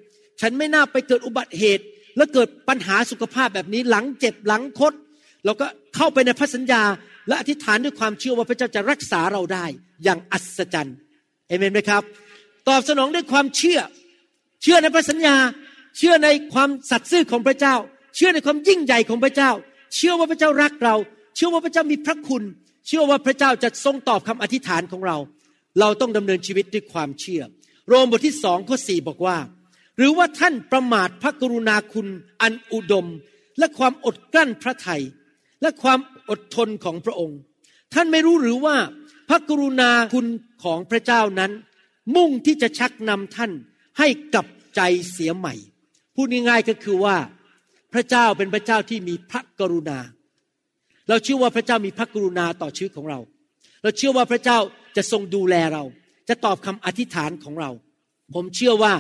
[0.41, 1.83] ฉันไม่น่าไปเกิดอุบัติเหตุ
[2.17, 4.93] แล้วเกิดปัญหาสุขภาพแบบนี้หลังเจ็บหลังคด
[5.45, 6.83] เราก็เข้าไปในพระสัญญา
[7.27, 9.65] และอธิษฐานด้วยความเชื่อว่าพระเจ้าจะรักษาเราได้
[10.03, 10.95] อย่างอัศจรรย์
[11.47, 12.03] เอเมนไหมครับ
[12.69, 13.79] ตอบสนองด้วยความเชื่อ
[14.63, 15.35] เชื่อในพระสัญญา
[15.97, 17.75] เชื่อในความสัตย์ซื่อของพระเจ้า
[18.15, 19.51] เชื่อในความยิ่งใหญ่ของพระเจ้า
[19.95, 20.95] เชื่อว่าพระเจ้ารักเรา
[21.35, 22.43] เชื่อว่าพระเจ้ามีพระคุณ
[22.87, 25.17] เชื่อว่าพระเจ้าจะทรงตอบคำอธิษฐานของเรา
[25.79, 27.41] เราต้องดำเนินชีวิตด้วยความเชื่อ
[27.87, 29.37] โรมบทที่สองข้อสี่บอกว่า
[29.97, 32.07] หรือว่าท่านประมาทพระกรุณาคุณ
[32.41, 33.07] อันอุดม
[33.59, 35.03] และความอดกลั้นพระทัย
[35.61, 37.39] และความอดทนของพระองค์
[37.93, 38.75] ท่านไม่รู้หรือว่า
[39.29, 40.27] พระกรุณาคุณ
[40.63, 41.51] ของพระเจ้านั้น
[42.15, 43.51] มุ่งที่จะชักนำท่าน
[43.99, 45.53] ให้กลับใจเสียใหม่
[46.15, 47.15] พูดง่ายๆก็คือว่า
[47.93, 49.99] พระเจ้าเป็นพระเจ้าที่มีพระกรุณา
[51.09, 53.19] เราเชื่อว่าพระเจ้ามีพระกรุณาต่อชีวิตของเรา
[53.83, 54.57] เราเชื่อว่าพระเจ้า
[54.97, 55.83] จะทรงดูแลเรา
[56.29, 57.71] จะตอบคำอธิษฐานของเรา
[58.35, 58.93] ผมเชื่อว่า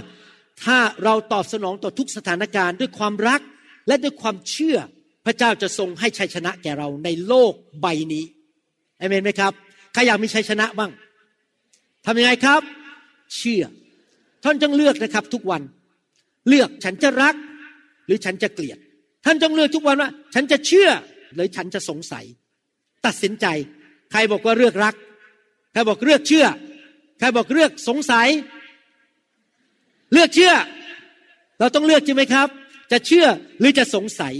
[0.63, 3.41] ถ้าเราตอบสนองต่อทุกสถานการณ์ด้วยความรัก
[3.87, 4.77] และด้วยความเชื่อ
[5.25, 8.25] พระเจ้าจะทรงให้ชัยชนะแก่เราในโลกใบนี้
[8.97, 9.53] เอเมนไหมครับ
[9.93, 10.91] ใครอยากมีชัยชนะบ้าง
[12.05, 12.61] ทำยังไงครับ
[13.37, 13.63] เชื่อ
[14.43, 15.61] ท่านจงเลือกนะครับทุกวัน
[16.47, 17.35] เลือกฉันจะรัก
[18.09, 18.77] หรือฉันจะเกลียด
[19.25, 20.89] ท่านจงเลือกทุกวันว่า ฉันจะเชื่อ
[21.35, 22.25] หรือฉันจะสงสัย
[23.05, 23.45] ตัดสินใจ
[24.11, 24.95] ใครบอกว่าเลือกรัก
[25.71, 26.45] ใครบอกเลือกเชื่อ
[27.19, 28.27] ใครบอกเลือกสงสัย
[30.13, 30.53] เลือกเชื่อ
[31.59, 32.47] เราต้องเลือกใช่ไหมครับ
[32.91, 33.25] จะเชื่อ
[33.59, 34.33] หรือจะสงสัย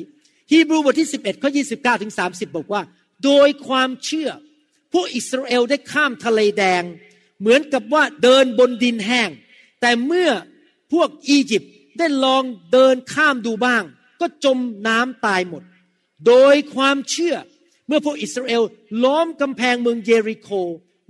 [0.52, 2.82] ฮีบรูบทที่ 11ข้อ29ถึง30 บอกว่า
[3.24, 4.30] โดยความเชื่อ
[4.94, 6.84] พวกอิสราเอลได้ข้ามทะเลแดง
[7.40, 9.30] เหมือนกับว่าเดินบนดินแห้ง
[9.82, 10.30] แต่เมื่อ
[10.94, 13.84] พวกอียิปต์ ได้ลองเดินข้ามดูบ้าง
[14.22, 14.58] ก็จม
[14.88, 15.64] น้ำตายหมด
[16.28, 17.36] โดยความเชื่อ
[17.88, 18.64] เมื่อพวกอิสราเอล
[19.04, 20.50] ล้อมกำแพงเมืองเยริโค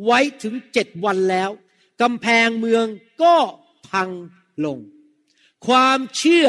[0.05, 1.49] ไว้ถึงเจ็ดวันแล้ว
[2.01, 2.85] กำแพงเมือง
[3.23, 3.35] ก็
[3.89, 4.09] พัง
[4.65, 4.79] ลง
[5.67, 6.47] ความเชื่อ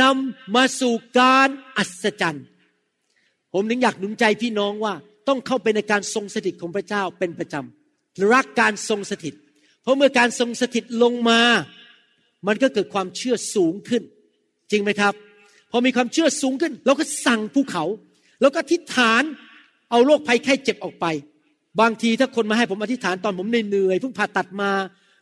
[0.00, 2.46] นำมาสู่การอัศจรรย์
[3.52, 4.94] ผมถึงอยากหนุนใจพี่น้องว่า
[5.28, 9.34] ต้องเข้าไปในการทรงสถิตของพระเจ้าเป็นประจำรักการทรงสถิต
[9.82, 11.40] เพราะเมื่อการทรงสถิตลงมา
[12.46, 14.02] มันก็เกิดความเชื่อสูงขึ้น
[14.70, 15.14] จริงไหมครับ
[15.70, 17.84] พอมีความเชื่อสูงขึ้น เราก็สั่งภูเขา
[18.40, 19.22] แล้วก็อธิษฐาน
[19.90, 21.06] เอาโรคภัยไข้เจ็บออกไป
[21.80, 24.70] บางทีถ้าคนมาให้ผมอธิษฐานตอนผมเหนื่อยเพิ่งผ่าตัดมา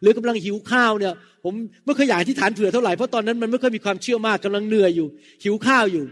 [0.03, 1.55] หรือกำลังหิวข้าวเนี่ย ผม
[1.85, 5.09] ไม่เคยอยากอธิษฐานเผื่อเท่าไหร่เพราะตอนนั้นมันไม่เคยมีความเชื่อมากกำลังเหนื่อยอยู่
[5.45, 6.05] หิวข้าวอยู่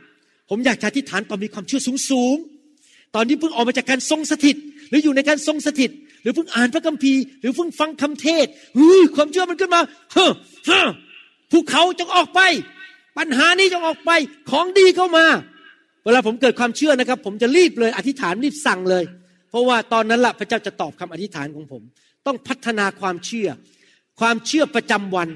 [0.50, 4.56] ผมอยากจะอธิษฐานตอนมีความเชื่อสูงๆตอนที่เพิ่งออกมาจากการทรงสถิต
[4.90, 5.90] หรืออยู่ในการทรงสถิต
[6.22, 8.46] หรือเพิ่งอ่านพระคัมภีร์ หรือเพิ่งฟังคำเทศ
[8.78, 9.80] อุ้ยความเชื่อมันขึ้นมา
[10.12, 10.32] เฮ้อ
[10.66, 10.88] เฮ้อ
[11.50, 12.40] ภูเขาจงออกไป
[13.18, 14.10] ปัญหานี้จงออกไป
[14.50, 15.24] ของดีเข้ามา
[16.04, 19.04] เวลาผมเกิดความเชื่อนะครับ ผมจะรีบเลยอธิษฐานรีบสั่งเลย
[19.50, 21.82] เพราะว่าตอนนั้นละพระเจ้าจะตอบคำอธิษฐานของผม
[22.26, 23.48] ต้องพัฒนาความเชื่อ
[24.20, 25.28] ความเชื่อประจำวัน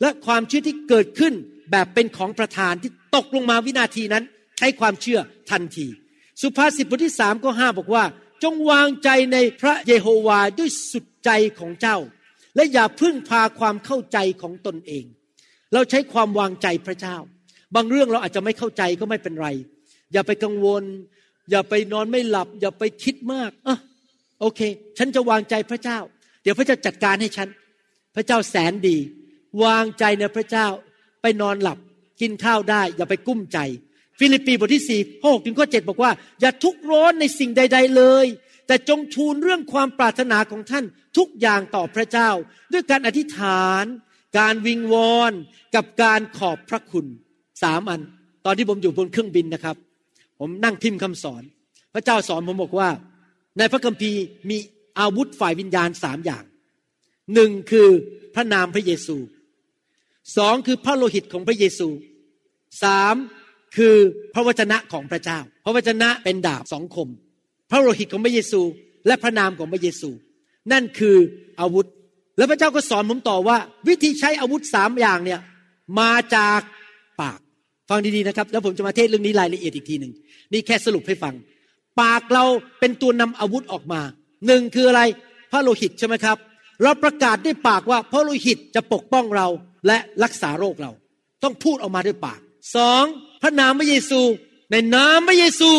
[0.00, 1.32] และความเชื่อที่เกิดขึ้น
[1.70, 4.24] แบบเป็นของประธานที่ตกลงมาวินาทีนั้น
[4.58, 5.18] ใช้ความเชื่อ
[5.50, 5.86] ทันที
[6.42, 8.04] สุภาษิตบทที่สามก็ห้าบอกว่า
[8.42, 11.98] จงวางใจในพระเยโฮวาด้วยสุดใจของเจ้า
[12.56, 15.04] และอย่าพึ่งพาความเข้าใจของตนเอง
[15.72, 17.16] เราใช้ความวางใจพระเจ้า
[17.74, 19.48] บางเรื่องเราอาจจะไม่เข้าใจก็ไม่เป็นไร
[20.12, 20.82] อย่าไปกังวล
[21.50, 23.76] อย่าไปนอนไม่หลับ อย่าไปคิดมากอะ
[24.40, 24.60] โอเค
[24.98, 25.98] ฉันจะวางใจพระเจ้า
[26.42, 27.48] เดี๋ยวพระเจ้าจัดการให้ฉัน
[28.14, 28.96] พระเจ้าแสนดี
[29.64, 30.66] วางใจในพระเจ้า
[31.22, 31.78] ไปนอนหลับ
[32.20, 33.58] กินข้าวได้ อย่าไปกุ้มใจ
[34.18, 38.26] ฟิลิปปีบทที่สี่ข้อหกถึงข้อเจ็ดบอกว่า อย่าทุกข์ร้อนในสิ่งใด ๆเลย
[38.66, 40.84] แต่จงทูลเรื่องความปรารถนาของท่าน
[41.18, 42.30] ทุกอย่างต่อพระเจ้า
[42.72, 43.84] ด้วยการอธิษฐาน
[44.38, 45.32] การวิงวอน
[45.74, 47.06] กับการขอบพระคุณ
[47.62, 48.00] สามอัน
[48.44, 49.76] ตอนที่ผมอยู่บนเครื่องบินนะครับ
[50.40, 51.42] ผมนั่งพิมพ์คำสอน
[51.94, 52.88] พระเจ้าสอนผมบอกว่า
[53.58, 54.56] ในพระคัมภีร์มี
[54.98, 56.44] อาวุธฝ่ายวิญญาณสามอย่าง
[57.34, 57.88] หนึ่งคือ
[58.34, 59.16] พระนามพระเยซู
[60.36, 61.88] สองคือพระโลหิตของพระเยซู
[62.82, 63.14] สาม
[63.76, 63.94] คือ
[64.34, 67.08] พระวจนะของพระเจ้า พระวจนะเป็นดาบสองคม
[67.70, 68.60] พระโลหิตของพระเยซู
[69.06, 70.10] และพระนามของพระเยซู
[70.72, 71.16] นั่นคือ
[71.60, 71.86] อาวุธ
[72.36, 73.56] แล้วพระเจ้าก็สอนผมต่อว่า
[73.88, 75.40] วิธีใช้อาวุธสามอย่างเนี่ย
[76.00, 76.60] มาจาก
[77.20, 77.38] ปาก
[77.88, 80.12] ฟังดีๆนะครับ แล้วผมจะมาเทศเรื่องนี้รายละเอียดอีกทีหนึ่ง
[80.52, 81.34] นี่แค่สรุปให้ฟัง
[82.00, 82.44] ปากเรา
[82.80, 84.00] เป็นตัวนำอาวุธออกมา
[84.46, 85.02] หนึ่งคืออะไร
[85.52, 86.36] พระโลหิตใช่ไหมครับ
[86.82, 89.46] เราประกาศด้วยปากว่าพระโลหิตจะปกป้องเรา
[89.86, 90.90] และรักษาโรคเรา
[91.42, 92.40] ต้องพูดออกมาด้วยปาก
[92.76, 93.04] สอง
[93.44, 94.20] พระนามพระเยซู
[94.70, 95.70] ในนามพระเยซู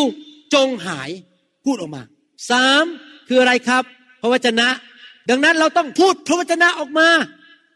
[0.54, 1.10] จงหาย
[1.64, 2.02] พูดออกมา
[2.50, 2.84] สาม
[3.28, 3.84] คืออะไรครับ
[4.22, 4.68] พระวจนะ
[5.30, 7.08] ดังนั้นเราต้องพูดพระวจนะออกมา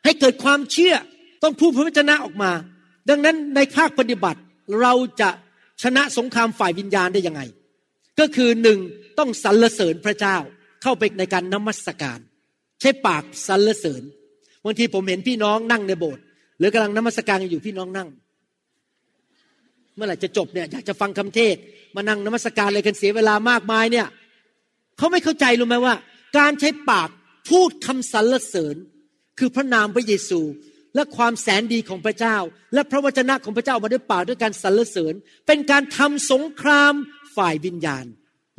[0.05, 0.95] ให้เกิดความเชื่อ
[1.43, 2.51] ต้องพูดพระวจนะออกมา
[3.09, 4.41] ดังนั้นในภาคปฏิบัติ
[4.81, 5.31] เราจะ
[5.83, 7.43] ชนะสงครามฝ่ายวิญญาณได้ยังไง
[8.21, 8.79] ก็คือหนึ่ง
[9.19, 10.37] ต้องสรรเสริญพระเจ้า
[10.83, 12.19] เข้าไปในการนมัสการ
[12.81, 14.03] ใช้ปากสรรเสริญ
[14.65, 16.23] บางทีผมเห็นพี่น้องนั่งในโบสถ์
[16.59, 18.09] หรือกำลังนมัสการอยู่พี่น้องนั่ง
[20.01, 21.57] มื่อไหร่จะจบเนี่ยอยากจะฟังคำเทศ
[21.97, 24.07] มานั่งนมัสการอะไรกันเสียเวลามากมายเนี่ย
[24.99, 25.95] เขาไม่เข้าใจรู้ไหมว่า
[26.39, 27.09] การใช้ปาก
[27.49, 28.77] พูดคำสรรเสริญ
[29.39, 30.41] คือพระนามพระเยซู
[30.95, 32.37] และความแสนดีของพระเจ้า
[32.75, 35.15] และพระวจนะของพระเจ้ามาด้วยปากด้วยการสรรเสริญ
[35.47, 36.93] เป็นการทำสงคราม
[37.37, 38.05] ฝ่ายวิญญาณ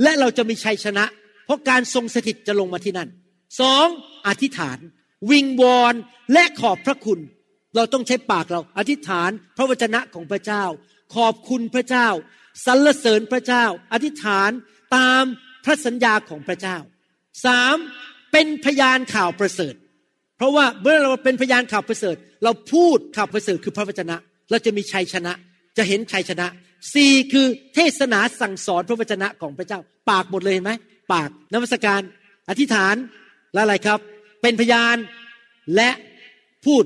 [0.03, 1.05] และเราจะมีชัยชนะ
[1.45, 3.09] เพราะการทรงสถิตจะลงมาที่นั่น
[3.61, 3.87] สอง
[4.27, 4.77] อธิษฐาน
[5.31, 5.93] วิงวอน
[6.33, 7.19] และขอบพระคุณ
[7.75, 10.63] เราต้องใช้ปากเราอธิษฐานพระวจนะของพระเจ้า
[11.15, 12.07] ขอบคุณพระเจ้า
[12.65, 14.51] สรรเสริญพระเจ้า อธิษฐาน
[14.95, 15.23] ตาม
[15.65, 16.77] พระสัญญาของพระเจ้า
[17.45, 17.75] สาม
[18.31, 19.75] เป็นพยานข่าวประเสริฐ
[20.37, 24.15] เพราะว่าเมื่อเราเป็นพยานข่าวประเสริฐ เราพูดข่าวประเสริฐคือพระวจนะ
[24.49, 25.33] เราจะมีชัยชนะ
[25.77, 26.47] จะเห็นชัยชนะ
[26.93, 30.71] สี่คือเทศนาสั่งสอนพระวจนะของพระเจ้า ปากหมดเลยเห็นไหม
[31.13, 32.01] ปากนมัสการ
[32.49, 32.95] อธิษฐาน
[33.53, 33.99] และอะไรครับ
[34.41, 34.95] เป็นพยาน
[35.75, 35.89] และ
[36.65, 36.83] พูด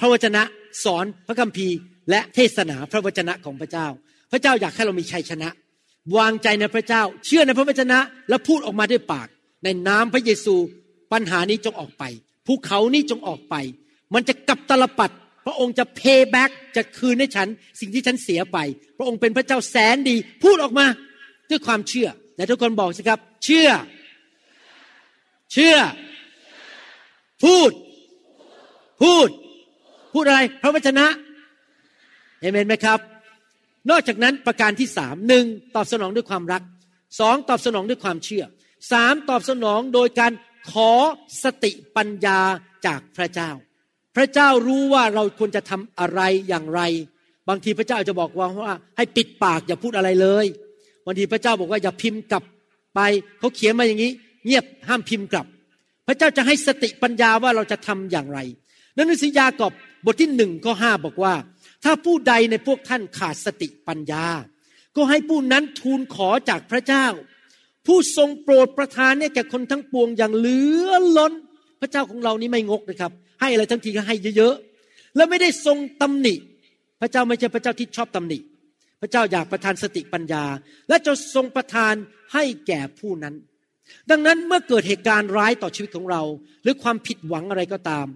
[0.00, 0.42] พระวจนะ
[0.84, 1.76] สอนพระคัมภีร์
[2.10, 3.86] และเทศนาพระวจนะของพระเจ้า
[4.30, 5.48] พระเจ้าอยากให้เรามีชัยชนะ
[6.16, 9.28] วางใจในพระเจ้า เชื่อในพระวจนะ และพูดออกมาด้วยปาก
[9.64, 10.54] ในนามพระเยซู
[11.12, 12.04] ปัญหานี้จงออกไป
[12.46, 13.54] ภูเขานี้จงออกไป
[14.14, 15.10] มันจะกลับตลปัด
[15.46, 17.48] พระองค์จะเพย์แบ็กจะคืนให้ฉัน
[17.80, 18.58] สิ่งที่ฉันเสียไป
[18.98, 20.86] พระองค์เป็นพระเจ้าแสนดี พูดออกมา
[21.50, 23.70] ด้วยความเชื่อแต่ทุกคนบอกสิครับ เชื่อ
[25.52, 25.76] เชื่อ
[27.42, 27.70] พูด
[29.02, 29.28] พูด
[30.12, 31.06] พูดอะไร พระวจนะ
[32.40, 32.98] เอเมนไหมครับ
[33.90, 35.44] นอกจากนั้นประการที่สามหนึ่ง
[35.76, 36.62] ตอบสนองด้วยความรัก
[37.20, 38.44] สองตอบสนองด้วยความเชื่อ
[38.92, 40.32] สามตอบสนองโดยการ
[40.70, 40.90] ขอ
[41.42, 42.40] สติปัญญา
[42.86, 43.50] จากพระเจ้า
[44.16, 46.80] พระเจ้ารู้ว่าเราควรจะทำอะไรอย่างไร
[47.48, 50.46] บางทีพระเจ้าจะบอกว่าว่า ให้ปิดปากอย่าพูดอะไรเลย
[51.06, 52.44] บางทีพระเจ้าบอกว่าอย่าพิมพ์กลับ
[52.94, 53.00] ไป
[53.38, 54.12] เขาเขียนมาอย่างนี้
[54.46, 55.46] เงียบห้ามพิมพ์กลับ
[56.06, 58.38] พระเจ้าจะให้สติปัญญาว่าเราจะทำอย่างไร
[58.94, 59.72] ในหนังสือยากอบ
[60.04, 61.32] บทที่หนึ่งข้อห้าบอกว่า
[61.84, 64.26] ถ้าผู้ใดในพวกท่านขาดสติปัญญา
[64.96, 67.06] ก็ให้ผู้นั้นทูลขอจากพระเจ้า
[67.86, 71.32] ผู้ทรงโปรดประทานเนี่ยแก่คนทั้งปวงอย่างเหลือล้น
[71.80, 76.34] พระเจ้าของเรานี่ไม่งกนะครับ ให้อะไรทั้งทีก็ให้เยอะๆ แล้วไม่ได้ทรงตำหนิ
[77.00, 78.38] พระเจ้าไม่ใช่พระเจ้าที่ชอบตำหนิ
[79.00, 80.44] พระเจ้าอยากประทานสติปัญญา
[80.88, 81.94] และจะทรงประทาน
[82.34, 83.34] ให้แก่ผู้นั้น
[84.10, 86.22] ดังนั้นเมื่อเกิดเหตุการณ์ร้ายต่อชีวิตของเรา
[86.62, 88.06] หรือความผิดหวังอะไรก็ตาม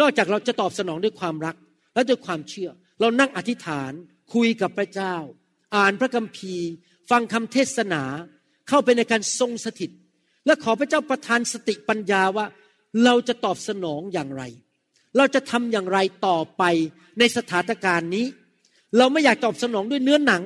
[0.00, 1.56] นอกจากเราจะตอบสนองด้วยความรัก
[1.98, 3.92] และด้วยความเชื่อ เรานั่งอธิษฐาน
[4.34, 5.14] คุยกับพระเจ้า
[5.76, 6.68] อ่านพระคัมภีร์
[7.10, 8.02] ฟังคำเทศนา
[8.68, 9.90] เข้าไปในการทรงสถิต
[10.46, 12.46] และขอพระเจ้าประทานสติปัญญาว่า
[13.04, 14.42] เราจะตอบสนองอย่างไร
[15.16, 16.62] เราจะทำอย่างไรต่อไป
[17.18, 18.26] ในสถานการณ์นี้
[18.98, 20.42] เราไม่อยากตอบสนองด้วยเนื้อหนัง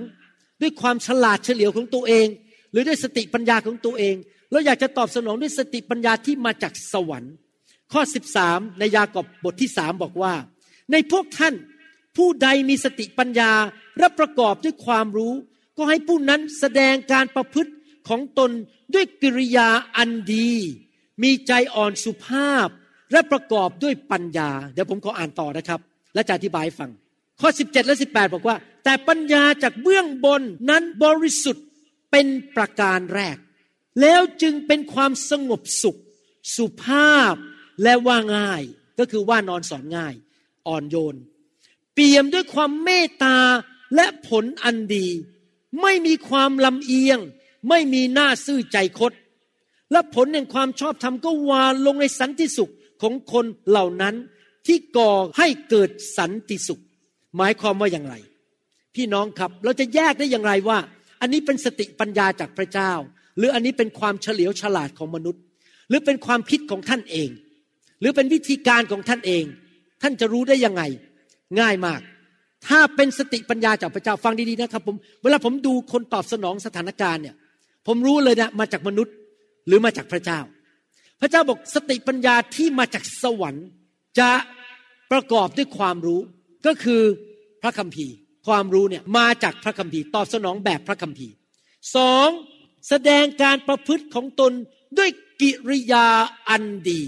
[0.62, 2.26] ด้วยความฉลาดเฉลียวของตัวเอง
[2.72, 4.14] หรือด้วยสติปัญญาของตัวเอง
[4.50, 7.34] เราอยากจะตอบสนองด้วยสติปัญญาที่มาจากสวรรค์
[7.92, 8.02] ข้อ
[8.40, 10.32] 13 ในยากอบบทที่สามบอกว่า
[10.92, 11.54] ในพวกท่าน
[12.16, 13.52] ผู้ใดมีสติปัญญา
[13.98, 15.34] และประกอบด้วยความรู้
[15.76, 17.72] ก็ให้ผู้นั้นแสดงการประพฤติ
[18.08, 18.50] ของตน
[18.94, 20.52] ด้วยกิริยาอันดี
[21.22, 22.68] มีใจอ่อนสุภาพ
[23.12, 25.80] และประกอบด้วยปัญญา เดี๋ยวผมขออ่านต่อนะครับ
[26.14, 26.90] และจะอธิบายฟัง
[27.40, 31.64] ข้อ 17 และ 18 บอกว่า แต่ปัญญาจากเบื้องบนนั้นบริสุทธิ์
[32.10, 33.36] เป็นประการแรก
[34.00, 35.98] แล้วจึงเป็นความสงบสุข
[36.56, 37.34] สุภาพ
[37.82, 38.62] และว่าง่าย
[38.98, 40.14] ก็คือว่านอนสอนง่าย
[40.66, 41.16] อ่อนโยน
[41.94, 43.36] เปี่ยมด้วยความเมตตา
[43.96, 45.06] และผลอันดี
[45.82, 47.18] ไม่มีความลำเอียง
[47.68, 49.12] ไม่มีหน้าซื่อใจคด
[49.92, 52.72] และผลแห่งความชอบธรรมก็วานลงในสันติสุข
[53.02, 54.14] ของคนเหล่านั้น
[54.66, 56.82] ที่ก่อให้เกิดสันติสุข
[57.36, 58.14] หมายความว่าอย่างไร
[58.94, 60.78] พี่น้องครับเราจะแยกได้อย่างไรว่า
[61.20, 62.92] อันนี้เป็นสติปัญญาจากพระเจ้า
[63.38, 65.42] หรืออันนี้เป็นความเฉลียวฉลาดของมนุษย์
[65.88, 67.28] หรือเป็นความคิดของท่านเอง
[68.00, 69.44] หรือเป็นวิธีการของท่านเอง
[70.02, 70.82] ท่านจะรู้ได้ยังไง
[71.60, 72.00] ง่ายมาก
[72.68, 77.36] ถ้าเป็นสติปัญญาจากพระเจ้าฟังดีๆนะครับผมเวลาผมดูคนตอบสนองสถานการณ์เนี่ย
[77.86, 79.14] ผมรู้เลยนะมาจากมนุษย์
[79.66, 80.40] หรือมาจากพระเจ้า
[81.20, 83.66] พระเจ้าบอกสติปัญญาที่มาจากสวรรค์
[84.18, 84.30] จะ
[85.12, 86.20] ประกอบด้วยความรู้
[86.66, 87.02] ก็คือ
[87.62, 88.14] พระคัมภีร์
[88.46, 91.34] ความรู้เนี่ยมาจากพระคัมภีร์ ตอบสนองแบบพระคัมภีร์
[91.96, 92.28] สอง
[92.88, 94.52] แสดงการประพฤติของตน
[94.98, 95.10] ด้วย
[95.40, 96.06] กิริยา
[96.48, 97.02] อันดี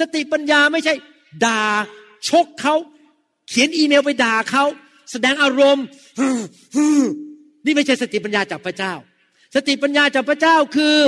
[0.00, 0.94] สติปัญญาไม่ใช่
[1.44, 1.62] ด่า
[2.28, 2.74] ชกเขา
[3.48, 4.64] เขียนอีเมลไปด่าเขา
[5.10, 5.86] แสดงอารมณ์
[7.64, 8.92] นี่ไม่ใช่สติปัญญาจากพระเจ้า
[9.54, 10.98] สติปัญญาจากพระเจ้าคือ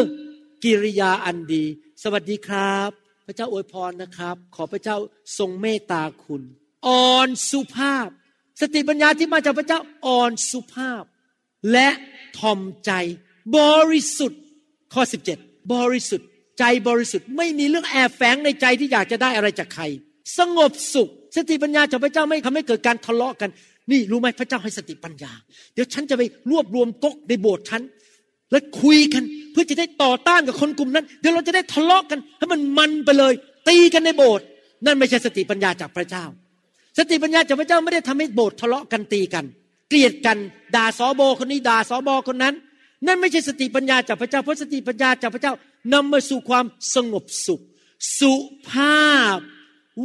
[0.65, 1.65] กิริยาอันดี
[2.03, 2.91] สวัสดีครับ
[3.27, 4.97] พระเจ้าอวยพรนะครับ ขอพระเจ้า
[5.39, 6.43] ทรงเมตตาคุณ
[6.87, 8.09] อ่อนสุภาพ
[8.61, 11.03] สติปัญญาที่มาจากพระเจ้าอ่อนสุภาพ
[11.73, 11.89] และ
[12.39, 12.93] ทอมใจ
[13.59, 14.41] บริสุทธิ์
[14.95, 15.03] ข้อ
[15.33, 19.85] 17 บริสุทธิ์ ใจบริสุทธิ์ไม่มีเรื่องแอบแฝงในใจที่อยากจะได้อะไรจากใคร
[20.39, 23.51] สงบสุข สติปัญญาจากพระเจ้าไม่ทำให้เกิดการทะเลาะกัน
[23.91, 25.33] นี่รู้ไหมพระเจ้าให้สติปัญญา
[25.75, 27.83] เดี๋ยวฉันจะไปรวบรวมก๊กในโบสถ์ฉัน
[28.51, 33.35] แล้วคุยกัน เพื่อจะได้ต่อต้านกับคนกลุ่มนั้น เดี๋ยวเราจะได้ทะเลาะกันให้มันมันไปเลย
[33.69, 34.45] ตีกันในโบสถ์
[34.85, 36.25] นั่นไม่ใช่สติปัญญาจากพระเจ้า
[36.99, 39.45] สติปัญญาจากพระเจ้าไม่ได้ทำให้โบสถ์ทะเลาะกันตีกัน
[39.89, 40.39] เกลียดกัน
[40.77, 42.55] ด่าสอบอคนนี้ด่าสอบอคนนั้น
[43.07, 45.53] นั่นไม่ใช่สติปัญญาจากพระเจ้าเพราะสติปัญญาจากพระเจ้า
[45.95, 47.63] นำมาสู่ความสงบสุข
[48.19, 48.33] สุ
[48.71, 49.39] ภาพ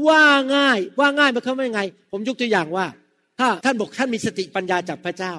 [0.08, 0.26] ว่า
[0.56, 2.86] ง่ายว่าง่ายมันเขาไม่ไง ผมยกตัวอย่างว่า
[3.40, 5.34] ถ้าท่านบอกท่านมีสติปัญญาจากพระเจ้า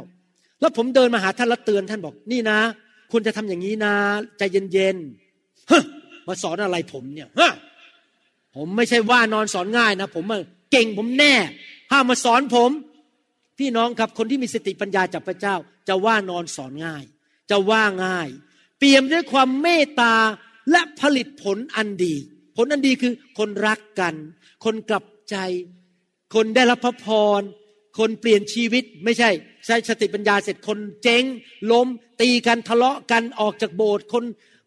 [0.61, 2.59] แล้วผมเดินมาหาท่านแล้วเตือนท่านบอกนี่นะ
[3.13, 3.95] คุณจะทำอย่างนี้นะ
[4.39, 5.73] ใจเย็นๆฮ
[6.27, 7.53] มาสอนอะไรผมเนี่ยฮะ
[8.57, 10.25] ผมไม่ใช่ว่านอนสอนง่ายนะ ผม
[10.73, 11.35] เก่งผมแน่
[11.93, 12.71] ห้ามมาสอนผม
[13.59, 15.55] พี่น้องครับคนที่มีสติปัญญาจากพระเจ้า
[15.89, 17.05] จะว่านอนสอนง่าย
[17.51, 18.29] จะว่าง่าย
[18.79, 20.15] เปี่ยมด้วยความเมตตา
[20.71, 22.17] และผลิตผลอันดี
[22.57, 24.15] ผลอันดีคือคนรักกัน
[24.65, 25.37] คนกลับใจ
[26.35, 27.07] คนได้รับพระพ
[27.41, 27.43] ร
[27.99, 29.31] คนเปลี่ยนชีวิตไม่ใช่
[29.67, 31.25] ใช้สติปัญญาเสร็จคนเจ๊ง
[31.71, 31.87] ล้ม
[32.21, 34.25] ตีกันทะเลาะกันออกจากโบสถ์คน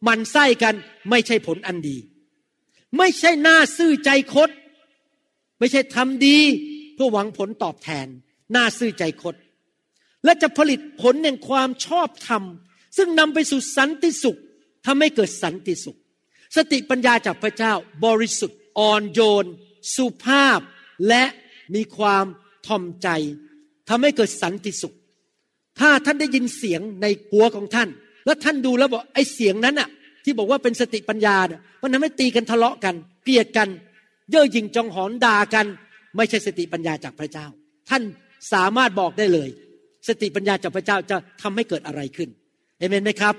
[0.08, 0.76] มันไส้กัน
[1.10, 1.98] ไม่ใช่ผลอันดี
[2.98, 4.50] ไม่ใช่หน้าซื่อใจคด
[5.60, 6.38] ไม่ใช่ทำดี
[6.95, 8.08] เพื่อหวังผลตอบแทน
[8.52, 9.36] หน้าซื่อใจคด
[10.24, 12.43] และจะผลิตผลแห่งความชอบธรรม
[12.98, 14.39] ซึ่งนำไปสู่สันติสุข
[14.86, 15.98] ทำให้เกิดสันติสุข
[16.56, 17.74] สติปัญญาจากพระเจ้า
[18.06, 19.46] บริสุทธิ์อ่อนโยน
[19.96, 20.60] สุภาพ
[21.08, 21.24] และ
[21.76, 22.26] มีความ
[22.68, 23.08] ทอมใจ
[23.89, 24.96] ทำให้เกิดสันติสุข
[25.80, 27.89] ถ้าท่านได้ยินเสียงในหัวของท่าน
[28.26, 29.89] แล้วท่านดูแล้วบอกไอ้เสียงนั้นน่ะ
[30.24, 33.70] ที่บอกว่าเป็นสติปัญญาเนี่ยมันทำให้ตีกันทะเลาะกันเกลียดกัน
[34.32, 35.65] เย่อหยิ่งจองหอนด่ากัน
[36.15, 37.46] ไม่ใช่สติปัญญาจากพระเจ้า
[37.89, 38.04] ท่าน
[38.54, 39.50] สามารถบอกได้เลย
[40.08, 42.30] สติปัญญาจากพระเจ้าจะทำให้เกิดอะไรขึ้น
[42.78, 43.36] เอเมนไหมครับ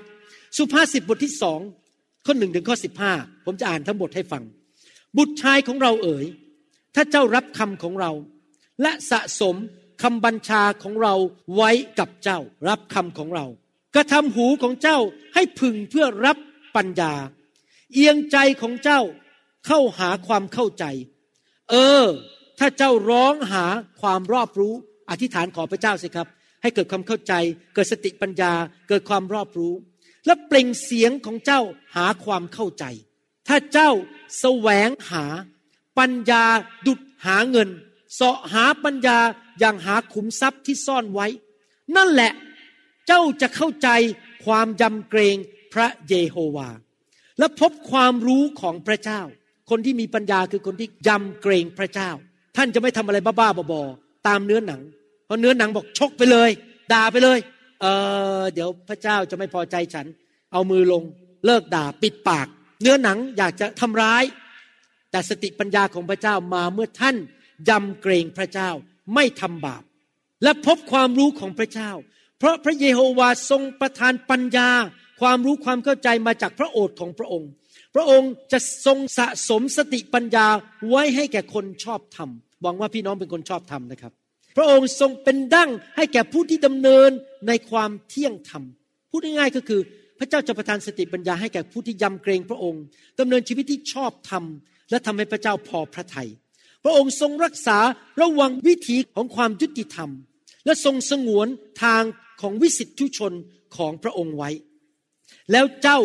[0.57, 1.59] สุภาษิตบทที่สอง
[2.27, 3.13] ข้อหนึ่งถึงข้อสิบห้า
[3.45, 4.43] ผมจะอ่านทั้งหมดให้ฟัง
[5.17, 6.25] บุตรชายของเราเอ๋ย
[6.95, 8.11] ถ้าเจ้ารับคำของเรา
[8.81, 9.55] และสะสม
[10.01, 11.15] คำบัญชาของเรา
[11.55, 13.45] ไว้กับเจ้า รับคำของเรา
[13.95, 14.97] กระทำหูของเจ้า
[15.33, 16.37] ให้พึงเพื่อรับ
[16.75, 17.13] ปัญญา
[17.93, 19.01] เอียงใจของเจ้า
[19.67, 20.85] เข้าหาความเข้าใจ
[21.69, 22.05] เออ
[22.59, 23.65] ถ้าเจ้าร้องหา
[24.01, 24.73] ความรอบรู้
[25.09, 26.27] อธิษฐานขอพระเจ้าสิครับ
[26.61, 27.33] ให้เกิดความเข้าใจ
[27.73, 28.53] เกิดสติปัญญา
[28.89, 29.73] เกิดความรอบรู้
[30.27, 31.61] และเปล่งเสียงของเจ้า
[31.95, 32.85] หาความเข้าใจ
[33.47, 33.91] ถ้าเจ้า
[34.39, 35.25] แสวงหา
[35.97, 36.43] ปัญญา
[36.87, 37.69] ดุดหาเงิน
[38.13, 39.17] เสาะหาปัญญา
[39.59, 41.27] อย่างหาขุมทรัพย์ที่ซ่อนไว้
[41.95, 42.31] นั่นแหละ
[43.07, 43.89] เจ้าจะเข้าใจ
[44.45, 45.37] ความยำเกรง
[45.73, 46.69] พระเยโฮวา
[47.39, 49.21] และพบความรู้ของพระเจ้า
[49.69, 52.09] คนที่มีปัญญาคือคนที่ยำเกรงพระเจ้า
[52.55, 54.81] ท่านจะไม่ทำอะไรบ้าๆบอๆตามเนื้อหนัง
[55.25, 56.49] เพราะเนื้อหนังบอกชกไปเลย
[56.93, 57.39] ด่าไปเลย
[57.81, 57.85] เอ
[58.39, 60.05] อเดี๋ยวพระเจ้าจะไม่พอใจฉัน
[60.51, 61.03] เอามือลง
[61.45, 62.47] เลิกด่าปิดปาก
[62.81, 64.23] เนื้อหนังอยากจะทำร้าย
[65.11, 67.15] แต่สติปัญญาของพระเจ้ามาเมื่อท่าน
[67.69, 68.69] ยำเกรงพระเจ้า
[69.13, 69.83] ไม่ทำบาป
[70.43, 71.91] และพบความรู้ของพระเจ้า
[72.39, 74.69] เพราะพระเยโฮวาทรงประทานปัญญา
[75.21, 77.49] ความรู้ความเข้าใจมาจากพระโอษฐ์ของพระองค์
[77.95, 80.47] พระองค์จะทรงสะสมสติปัญญา
[80.89, 82.29] ไว้ให้แก่คนชอบธรรม
[82.61, 84.13] หวังว่าพี่น้องเป็นคนชอบธรรมนะครับ
[84.57, 87.09] พระองค์ทรงเป็นดั้งให้แก่ผู้ที่ดำเนิน
[87.47, 88.63] ในความเที่ยงธรรม
[89.09, 89.81] พูดง่ายๆก็คือ
[90.19, 92.83] พระเจ้าจะประทานสติปัญญาให้แก่ผู้ที่ยำเกรงพระองค์
[93.19, 94.43] ดำเนินชีวิตที่ชอบธรรม
[94.89, 96.29] และทำให้พระเจ้าพอพระทยัย
[96.83, 97.77] พระองค์ทรงรักษา
[98.21, 100.09] ระวังวิถีของความยุติธรรม
[100.65, 101.47] และทรงสงวน
[101.83, 102.03] ทาง
[102.41, 103.33] ของวิสิทธิชน
[103.77, 104.49] ของพระองค์ไว้
[105.51, 105.99] แล้วเจ้า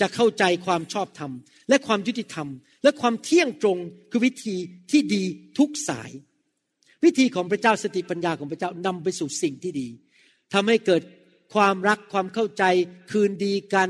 [0.00, 1.32] จะเข้าใจความชอบธรรม
[1.68, 2.48] และความยุติธรรม
[2.82, 3.78] และความเที่ยงตรง
[4.10, 4.56] คือวิธี
[4.90, 5.24] ที่ดี
[5.58, 6.10] ทุกสาย
[7.04, 9.88] วิธีของพระเจ้าสติปัญญาของพระเจ้านำไปสู่สิ่งที่ดี
[10.54, 11.02] ทำให้เกิด
[11.54, 12.64] ความรักความเข้าใจ
[13.10, 13.88] คืนดีกัน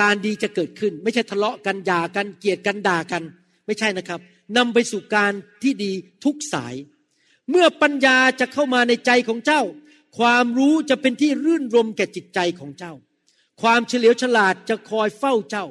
[0.00, 3.22] การดีจะเกิดขึ้น ไม่ใช่ทะเลาะกันหย่ากันเกลียดกันด่ากัน
[3.66, 4.20] ไม่ใช่นะครับ
[4.56, 5.32] นำไปสู่การ
[5.62, 5.92] ที่ดี
[6.24, 6.74] ทุกสาย
[7.50, 9.62] เมื่อปัญญาจะเข้ามาในใจของเจ้า
[10.18, 12.92] ความรู้จะเป็นที่รื่นรมแก่จิตใจของเจ้า
[13.62, 15.66] ความเฉลียวฉลาดจะคอยเฝ้าเจ้า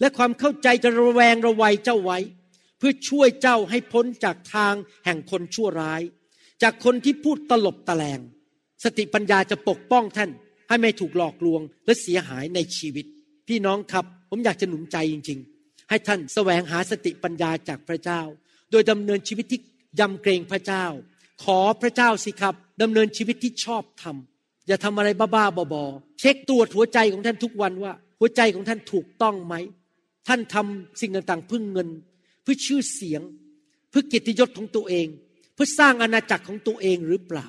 [0.00, 2.18] และความเข้าใจจะระแวงระวัยเจ้าไว้
[2.78, 6.02] เพื่อช่วยเจ้าให้พ้นจากทางแห่งคนชั่วร้าย
[6.62, 8.20] จากคนที่พูดตลบตะแลง
[8.84, 10.30] สติปัญญาจะปกป้องท่าน
[10.68, 13.06] ให้ไม่ถูกหลอกลวงและเสียหายในชีวิต
[13.48, 18.20] พี่น้องครับ ผมอยากจะหนุนใจจริง ๆ ให้ท่านแสวงหาสติปัญญาจากพระเจ้า
[18.70, 19.60] โดยดำเนินชีวิตที่
[20.00, 20.84] ยำเกรงพระเจ้า
[21.44, 24.16] ขอพระเจ้าสิครับดำเนินชีวิตที่ชอบธรรม
[24.66, 29.54] อย่าทำอะไรบ้าๆบอๆเช็คตรวจหัวใจของท่านทุกวันว่า หัวใจของท่านถูกต้องไหม
[30.28, 31.88] ท่านทำสิ่งต่างๆเพื่อเงิน
[32.42, 33.22] เพื่อชื่อเสียง
[33.90, 35.06] เพื่อกียรติยศของตัวเอง
[35.56, 37.48] เพื่อสร้างอาณาจักรของตัวเองหรือเปล่า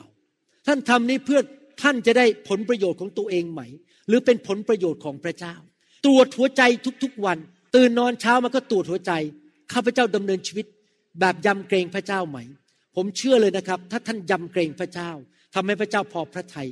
[0.67, 1.39] ท่านทำนี้เพื่อ
[1.81, 3.61] ท่านจะได้ผลประโยชน์ของตัวเองไหม
[4.07, 5.55] หรือเป็นผลประโยชน์ของพระเจ้า
[6.05, 6.61] ตรวจหัวใจ
[7.03, 7.37] ทุกๆวัน
[7.75, 9.11] ตื่นนอนเช้ามาก็ตรวจหัวใจ
[9.73, 10.65] ข้าพเจ้าดำเนินชีวิต
[11.19, 12.37] แบบยำเกรงพระเจ้าไหม
[12.95, 15.11] ผมเชื่อเลยนะครับ ถ้าท่านยำเกรงพระเจ้า
[15.55, 16.69] ทำให้พระเจ้าพอพระทยัย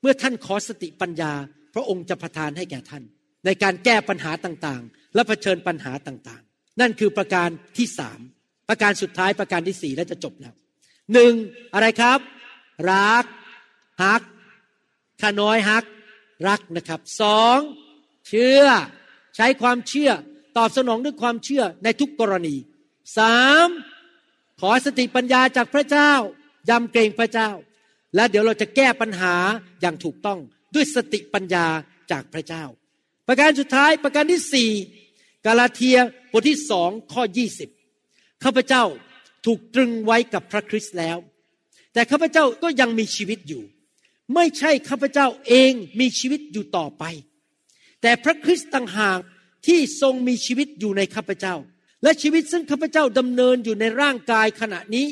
[0.00, 1.32] เมื่อท่านขอสติปัญญา
[1.74, 3.02] พระองค์จะประทานให้แก่ท่าน
[3.44, 8.20] ในการแก้ปัญหาต่างๆ และเผชิญปัญหาต่างๆ นั่นคือประการที่สาม
[8.68, 10.54] ประการสุดท้ายประการที่สี่และจะจบแล้ว
[11.12, 11.32] หนึ่ง
[11.74, 12.18] อะไรครับ
[12.90, 13.24] รัก
[14.02, 14.22] ฮัก
[15.20, 15.84] ข้าน้อยฮัก
[16.48, 17.58] รักนะครับสอง
[18.28, 18.64] เชื่อ
[19.36, 20.10] ใช้ความเชื่อ
[20.56, 22.56] ตอบสนองด้วยความเชื่อในทุกกรณี
[23.18, 23.68] สาม
[24.60, 26.12] ขอสติปัญญาจากพระเจ้า
[26.70, 27.50] ยำเกรงพระเจ้า
[28.14, 29.34] และเดี๋ยวเราจะแก้ปัญหา
[29.80, 30.38] อย่างถูกต้อง
[30.74, 31.66] ด้วยสติปัญญา
[32.10, 32.64] จากพระเจ้า
[33.26, 34.70] ประการสุดท้ายประการที่สี่
[35.46, 35.98] กาลาเทีย
[36.32, 37.68] บทที่สองข้อยี่สิบ
[38.44, 38.84] ข้าพเจ้า
[39.46, 41.18] ถูกตรึงไว้กับพระคริสต์แล้ว
[41.92, 43.62] แต่ข้าพเจ้าก็ยังมีชีวิตอยู่
[44.34, 47.04] ไม่ใช่ข้าพเจ้าเองมีชีวิตอยู่ต่อไป
[48.02, 49.18] แต่พระคริสต์ต่างหาก
[49.66, 51.54] ที่ทรงมีชีวิตอยู่ในข้าพเจ้า
[52.02, 55.06] และชีวิตซึ่งข้าพเจ้าดำเนินอยู่ในร่างกายขณะนี้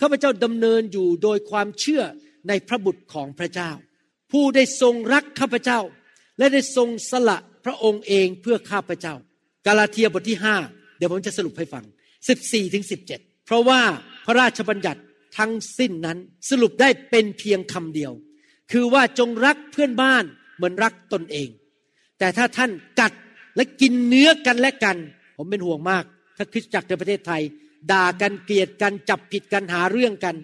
[0.00, 2.02] ข้าพเจ้าดำเนินอยู่โดยความเชื่อ
[2.48, 3.70] ในพระบุตรของพระเจ้า
[4.32, 5.80] ผู้ได้ทรงรักข้าพเจ้า
[6.38, 9.14] และได้ทรงสละพระองค์เองเพื่อข้าพเจ้า
[9.66, 10.56] กาลาเทียบทที่ห้า
[10.96, 11.84] เดี๋ยวผมจะสรุปให้ฟัง
[12.28, 13.12] 14ถึง17เพ
[13.52, 13.80] ราะว่า
[14.26, 15.00] พระราชบัญญัติ
[15.38, 16.18] ทั้งสิ้นนั้น
[16.50, 18.12] สรุปได้เป็นเพียงคำเดียว
[18.72, 20.24] คือว่าจงรักเพื่อนบ้าน
[20.56, 21.48] เหมือนรักตนเอง
[22.18, 23.12] แต่ถ้าท่านกัด
[23.56, 24.96] และกินเนื้อกันและกัน
[25.36, 26.04] ผมเป็นห่วงมาก
[26.36, 27.42] ถ้าคริสตจักรในประเทศไทย
[27.92, 30.36] ด่ากันเกลียดกันจับผิดกันหาเรื่องกัน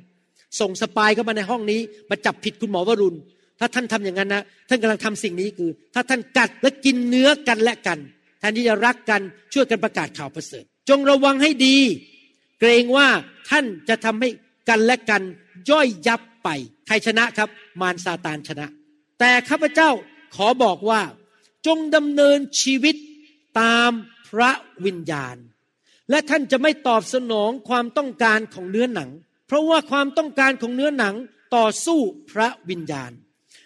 [0.61, 1.80] ส่งสปายเข้ามาในห้องนี้
[2.11, 3.18] มาจับผิดคุณหมอวรุณ
[3.59, 7.98] ถ้าท่านทำอย่างนั้นนะท่านกำลังทำสิ่งนี้คือ ถ้าท่านกัดและกินเนื้อกันและกัน
[8.38, 9.20] แทนที่จะรักกัน
[9.52, 11.76] ช่วยกันประกาศข่าวประเสริฐ จงระวังให้ดี
[12.61, 13.09] เกรงว่า
[13.50, 14.28] ท่านจะทำให้
[14.68, 15.22] กันและกัน
[15.70, 16.48] ย่อยยับไป
[16.86, 17.48] ใครชนะครับ
[17.80, 18.66] มารซาตานชนะ
[19.18, 19.90] แต่ข้าพเจ้า
[20.36, 21.00] ขอบอกว่า
[21.66, 22.96] จงดำเนินชีวิต
[23.61, 23.90] ตาม
[24.28, 24.50] พระ
[24.84, 25.36] วิญญาณ
[26.11, 29.11] และท่านจะไม่ตอบสนองความต้องการของเนื้อหนัง
[29.46, 31.14] เพราะว่าความต้องการของเนื้อหนัง
[31.56, 32.00] ต่อสู้
[32.32, 33.11] พระวิญญาณ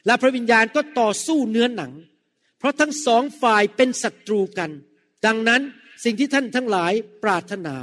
[0.07, 1.93] และพระวิญญาณก็ต่อสู้เนื้อหนัง
[2.59, 4.70] เพราะทั้งสองฝ่ายเป็นศัตรูกัน
[5.26, 5.61] ดังนั้น
[6.05, 7.76] สิ่งที่ท่านทั้งหลายปรารถนา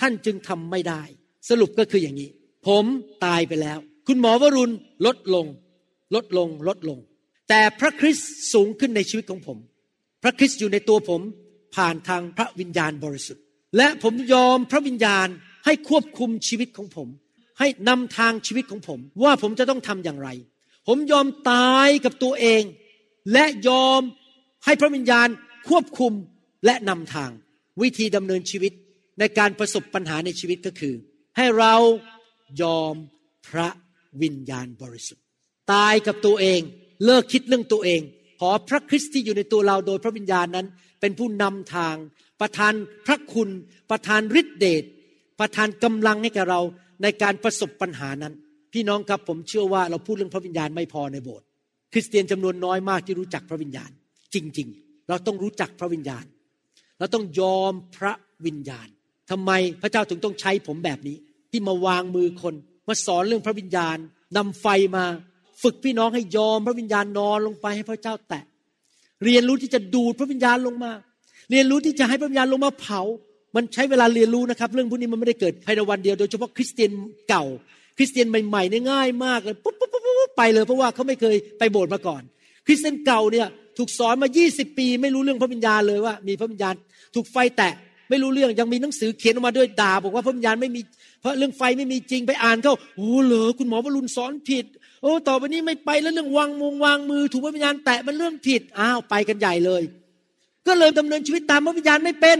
[0.00, 1.02] ท่านจึงทำไม่ได้
[1.48, 2.30] สรุปก็คืออย่างนี้
[2.66, 2.84] ผม
[3.24, 4.74] ตายไปแล้ว คุณหมอวรุณ
[5.06, 5.46] ลดลง
[6.14, 6.98] ลดลงลดลง
[7.48, 9.58] แต่พระคริสต์สูงขึ้นในชีวิตของผม
[10.22, 11.20] พระคริสต์อยู่ในตัวผม
[11.76, 13.44] ผ่านทางพระวิญญาณบริสุทธิ์
[13.76, 15.28] และผมยอมพระวิญญาณ
[15.64, 17.08] ให้ควบคุมชีวิตของผม
[17.58, 20.28] ให้นำทางชีวิตของผม ว่าผมจะต้องทำอย่างไร
[20.88, 22.62] ผมยอมตายกับตัวเอง
[23.32, 24.00] และยอม
[24.64, 25.28] ให้พระวิญญาณ
[25.68, 26.12] ควบคุม
[26.64, 27.30] และนำทาง
[27.82, 28.72] วิธีดำเนินชีวิต
[29.18, 30.94] ในการประสบปัญหาในชีวิตก็คือ
[31.36, 31.74] ให้เรา
[32.62, 32.94] ยอม
[33.48, 33.68] พระ
[34.22, 35.24] วิญญาณบริสุทธิ์
[35.72, 36.60] ตายกับตัวเอง
[37.04, 38.00] เลิกคิดเรื่องตัวเอง
[38.40, 40.66] ขอพระคริสต์ที่อยู่ในตัวเราโดยพระวิญญาณนั้น
[41.00, 41.96] เป็นผู้นำทาง
[42.40, 42.72] ประทาน
[43.06, 43.48] พระคุณ
[43.90, 44.84] ประทานฤทธิเดช
[45.40, 46.60] ประทานกำลังให้แก่เรา
[47.02, 48.34] ในการประสบปัญหานั้น
[48.72, 51.46] พี่น้องครับผมเชื่อว่าเราพูดเรื่องพระวิญญาณไม่พอในโบสถ์
[51.92, 53.90] คริสเตียนจำนวนน้อยมากที่รู้จักพระวิญญาณ
[54.34, 56.24] จริง ๆ เราต้องรู้จักพระวิญญาณ
[56.98, 58.12] เราต้องยอมพระ
[58.46, 58.88] วิญญาณ
[59.30, 59.50] ทำไม
[59.82, 61.16] พระเจ้าถึงต้องใช้ผมแบบนี้
[61.50, 62.54] ที่มาวางมือคน
[62.88, 63.96] มาสอนเรื่องพระวิญญาณ
[64.36, 64.66] นำไฟ
[64.96, 65.04] มา
[65.62, 68.44] ฝึกพี่น้องให้ยอมพระวิญญาณนอนลงไปให้พระเจ้าแตะ
[69.24, 70.92] เรียนรู้ที่จะดูดพระวิญญาณลงมา
[71.50, 73.00] เรียนรู้ที่จะให้พระวิญญาณลงมาเผา
[73.56, 76.90] มันใช้เวลาเรียนรู้นะครับ เรื่องพวกนี้มันไม่ได้เกิดภายในวันเดียวโดยเฉพาะคริสเตียน
[77.28, 77.44] เก่า
[77.96, 82.22] คริสเตียนใหม่ๆเนี่ยง่ายมากเลยปุ๊บปุ๊บปุ๊บปุ๊บไปเลยเพราะว่าเขาไม่เคยไปโบสถ์มาก่อน
[82.66, 83.46] คริสเตียนเก่าเนี่ย
[83.78, 86.74] ถูกสอนมา 20 ปี ไม่รู้เรื่องพระวิญญาณเลยว่า มีพระวิญญาณ
[87.14, 87.72] ถูกไฟแตะ
[88.10, 90.80] ไม่รู้เรื่องยังมีหนังสือเขียนออกมาด้วยด่าบอกว่าพระวิญญาณไม่มี
[91.20, 94.66] เพราะเรื่องไฟไม่มีจริงไปอ่านเขาโอ้เหรอคุณหมอวรุณสอนผิด
[95.02, 99.82] โอ้ต่อไปนี้ไม่ไปแล้วเรื่องวางมงวางมือ ถูกพระวิญญาณแตะมันเรื่องผิดอ้าวไปกันใหญ่เลย
[100.66, 102.38] ก็เลยดำเนินชีวิตตามพระวิญญาณไม่เป็น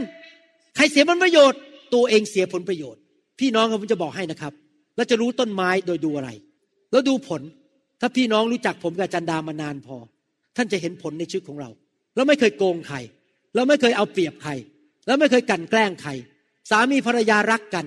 [0.76, 1.58] ใครเสียผลประโยชน์
[1.94, 3.00] ตัวเองเสียผลประโยชน์
[3.40, 4.52] พี่น้องครับผมจะบอกให้นะครับ
[4.96, 6.30] เราจะรู้ต้นไม้โดยดูอะไร
[6.92, 7.42] แล้วดูผล
[8.00, 9.96] ถ้าพี่น้องรู้จักผมกับจันดามานานพอ
[10.56, 11.70] ท่านจะเห็นผลในชีวิตของเรา
[12.16, 12.96] เราไม่เคยโกงใคร
[13.54, 14.52] เราไม่เคยเอาเปรียบใคร
[15.06, 16.10] เราไม่เคยกั่นแกล้งใคร
[16.70, 17.86] สามีภรรยารักกัน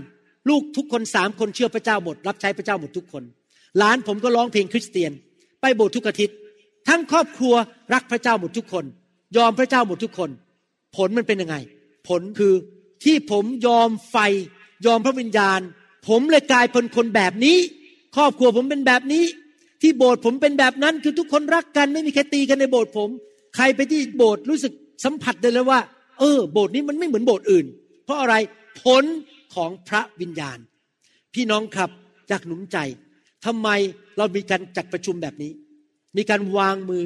[0.49, 3.23] ลูกทุกคนสามคนเชื่อพระเจ้าหมด รับใช้พระเจ้าหมดทุกคน
[3.77, 5.11] หลานผมก็ร้องเพลงคริสเตียน
[5.61, 6.35] ไปโบสถ์ทุกอาทิตย์
[6.87, 7.53] ทั้งครอบครัว
[7.93, 8.85] รักพระเจ้าหมดทุกคน
[9.37, 10.29] ยอมพระเจ้าหมดทุกคน
[10.95, 11.55] ผลมันเป็นยังไง
[12.07, 12.53] ผลคือ
[13.03, 14.17] ที่ผมยอมไฟ
[14.85, 15.59] ยอมพระวิญญาณ
[16.07, 17.57] ผมเลยกลายเป็นคนแบบนี้
[18.15, 19.23] ครอบครัวผมเป็นแบบนี้
[19.81, 23.09] ที่โบสถ์ผมเป็นแบบนั้นคือทุกคนรักกันไม่มีใครตีกันในโบสถ์ผม
[23.55, 24.73] ใครไปที่โบสถ์รู้สึก
[25.05, 25.79] สัมผัสได้เลยว่า
[26.19, 27.65] เออ โบสถ์นี้มันไม่เหมือนโบสถ์อื่น
[28.05, 28.35] เพราะอะไร
[28.81, 29.03] ผล
[29.55, 30.57] ของพระวิญญาณ
[31.33, 31.89] พี่น้องครับ
[32.29, 32.77] อยากหนุนใจ
[33.45, 33.69] ทำไม
[34.17, 35.51] เรามีการจัดประชุมแบบนี้
[36.17, 37.03] มีการวางมือ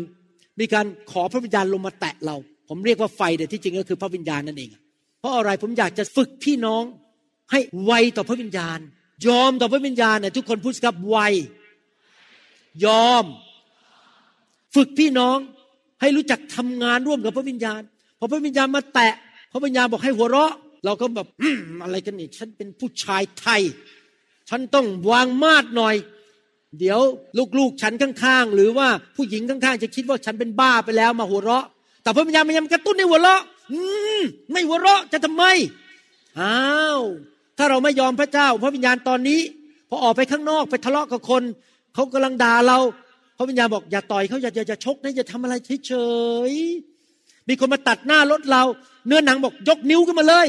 [0.59, 2.35] มีการขอพระวิญญาณลงมาแตะเรา
[2.69, 4.69] ผมเรียกว่าไฟแต่ที่จริงก็คือพระวิญญาณนั่นเอง
[5.19, 6.83] เพราะอะไรผมอยากจะฝึกพี่น้อง
[7.51, 8.79] ให้ไวต่อพระวิญญาณ
[9.27, 11.17] ยอมต่อพระวิญญาณเนี่ยทุกคนพูดสครับไว
[12.85, 13.23] ยอม
[14.75, 15.37] ฝึกพี่น้อง
[16.01, 17.81] ให้รู้จักทำงานร่วมกับพระวิญญาณ
[18.19, 19.13] พอพระวิญญาณมาแตะ
[19.51, 20.53] พระวิญญาณบอกให้หัวเราะ
[20.85, 23.61] เราก็แบบอืมอะไรกันนี่ฉันเป็นผู้ชายไทย
[24.49, 25.95] ฉันต้องวางมาดหน่อย
[26.79, 26.99] เดี๋ยว
[27.57, 31.65] ลูกๆฉันข้างๆ หรือว่าผู้หญิงข้างๆ จะคิดว่าฉันเป็นบ้าไปแล้วมาหัวเราะ
[32.03, 33.41] แต่พระวิญญาณมันยังกระตุ้นให้หัวเราะ
[33.71, 33.79] อื
[34.19, 35.43] มไม่หัวเราะจะทำไม
[36.39, 36.59] อ้า
[36.97, 37.01] ว
[37.57, 39.39] ถ้าเราไม่ยอมพระเจ้า พระวิญญาณตอนนี้
[39.89, 41.43] พอออกไปข้างนอกไปทะเลาะกับคน
[41.93, 42.79] เขากำลังด่าเรา
[43.37, 45.53] พระวิญญาณบอกอย่าต่อยเขาอย่าอย่าอย่าชกนะอย่าทำอะไร
[45.87, 45.93] เฉ
[46.49, 46.96] ยๆ
[47.49, 48.63] มีคนมาตัดหน้ารถเรา
[49.07, 50.47] เนื้อหนังบอกยกนิ้วขึ้นมาเลย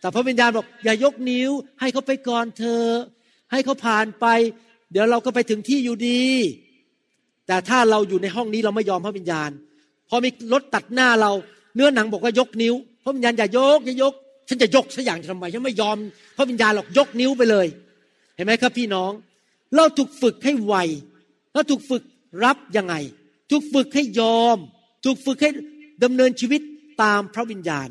[0.00, 1.50] แต่พระวิญญาณบอกอย่ายกนิ้ว
[1.80, 2.82] ให้เขาไปก่อนเธอ
[3.52, 4.26] ให้เขาผ่านไป
[4.92, 6.24] เดี๋ยวเราก็ไปถึงที่อยู่ดี
[7.46, 9.50] แต่ถ้าเราอยู่ในห้องนี้เราไม่ยอมพระวิญญาณ
[10.08, 11.32] พอมีรถตัดหน้าเรา
[11.74, 14.14] เนื้อหนังบอกว่ายกนิ้ว พระวิญญาณอย่ายกอย่ายก
[14.48, 15.96] ฉันจะยกสักอย่างทำไมฉันไม่ยอม
[16.36, 17.66] พระวิญญาณหรอกยกนิ้วไปเลย
[18.36, 19.12] เห็นไหมครับพี่น้อง
[19.76, 20.74] เราถูกฝึกให้ไว
[21.54, 22.02] เราถูกฝึก
[22.44, 22.94] รับยังไง
[23.50, 24.58] ถูกฝึกให้ยอม
[25.04, 25.50] ถูกฝึกให้
[26.04, 26.60] ดำเนินชีวิต
[27.02, 27.88] ตามพระวิญญาณ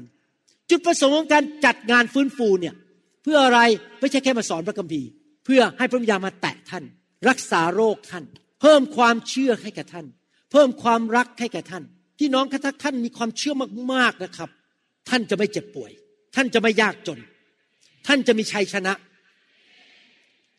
[0.70, 2.76] จุดประสงค์ของการจัดงานฟื้นฟูเนี่ย
[3.24, 3.59] เพื่ออะไร
[3.99, 5.07] ไม่ใช่แค่มาสอนพระคัมภีร์
[5.45, 6.84] เพื่อให้พระวิญญาณมาแตะท่าน
[7.30, 8.24] รักษาโรคท่าน
[8.61, 10.05] เพิ่มความเชื่อให้แก่ท่าน
[10.51, 11.84] เพิ่มความรักให้แก่ท่าน
[12.20, 13.53] พี่น้องถ้าท่านมีความเชื่อ
[13.93, 14.49] มากๆนะครับ
[15.09, 15.91] ท่านจะไม่เจ็บป่วย
[16.36, 17.20] ท่านจะไม่ยากจน
[18.07, 18.93] ท่านจะมีชัยชนะ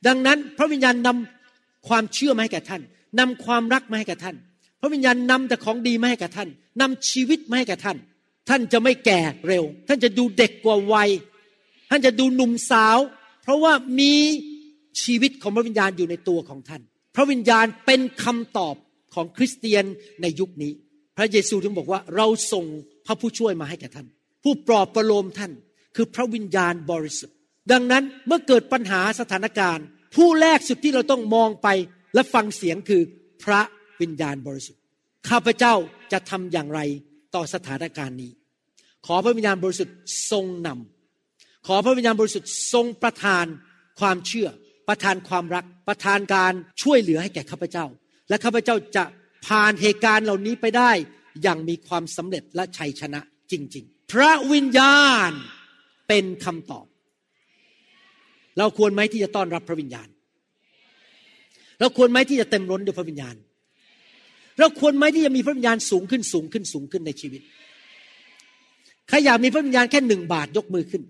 [0.07, 2.82] ดังนั้นพระวิญญาณนำความเชื่อมาให้แก่ท่าน
[3.18, 4.36] นำความรักมาให้แก่ท่าน
[4.85, 6.49] ระวิญญาณนำแต่ของดีมาให้แก่ท่าน
[6.80, 7.97] นำชีวิตมาให้แก่ท่าน
[8.49, 11.11] ท่านจะไม่แก่เร็ว ท่านจะดูเด็กกว่าวัย
[11.91, 12.99] ท่านจะดูหนุ่มสาว
[13.43, 14.14] เพราะว่ามี
[15.03, 16.82] ชีวิตของพระวิญญาณอยู่ในตัวของท่าน
[17.14, 18.74] พระวิญญาณเป็นคำตอบ
[19.14, 19.85] ของคริสเตียน
[20.22, 20.72] ในยุคนี้
[21.16, 22.64] พระเยซูถึงบอกว่าเราส่ง
[23.07, 24.07] พระผู้ช่วยมาให้แก่ท่าน
[24.43, 25.53] ผู้ปลอบประโลมท่าน
[25.97, 27.37] คือพระวิญญาณบริสุทธิ์
[27.72, 29.85] ดังนั้นเมื่อเกิดปัญหาสถานการณ์
[30.16, 31.68] ผู้แรกสุดที่เราต้องมองไป
[32.14, 33.03] และฟังเสียงคือ
[33.45, 33.61] พระ
[34.01, 34.82] วิญญาณบริสุทธิ์
[35.28, 35.74] ข้าพเจ้า
[36.12, 36.80] จะทำอย่างไร
[37.34, 38.32] ต่อสถานการณ์นี้
[39.07, 39.97] ขอพระวิญญาณบริสุทธิ์
[40.30, 43.45] ทรงนำขอพระวิญญาณบริสุทธิ์ทรงประทาน
[44.01, 44.49] ความเชื่อ
[44.88, 47.86] ประทานความรัก ประทานการช่วยเหลือให้แก่ข้าพเจ้า
[48.28, 49.05] และข้าพเจ้าจะ
[49.47, 50.90] ผ่านเหตุการณ์เหล่านี้ไปได้
[51.42, 53.20] อย่างมีความสำเร็จและชัยชนะ
[53.53, 55.30] จริง ๆ พระวิญญาณ
[56.09, 56.86] เป็นคำตอบ
[58.59, 60.09] เราควรไหมที่จะต้อนรับพระวิญญาณ
[61.80, 63.34] เราควรไหมที่จะเต็มล้นด้วยพระวิญญาณ
[64.59, 67.42] เราควรไหมที่จะมีพระวิญญาณสูงขึ้นสูงขึ้นสูงขึ้นในชีวิต
[69.09, 71.02] ใครอยากมีพระวิญญาณแค่หนึ่งบาทยกมือขึ้น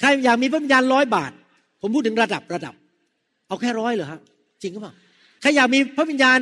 [0.00, 1.32] ใครอยากมีพระวิญญาณร้อยบาท
[1.80, 2.74] ผมพูดถึงระดับระดับ
[3.48, 4.20] เอาแค่ร้อยเหรอฮะ
[4.62, 4.94] จริงหรือเปล่า
[5.40, 6.38] ใครอยากมีพระวิญญาณ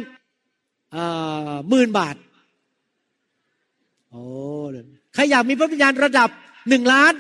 [1.71, 2.17] หมื่นบาท
[4.11, 4.23] โอ้
[5.15, 6.31] ใครอยากมีพระวิญญาณระดับ
[6.69, 7.15] หนึ่งล้าน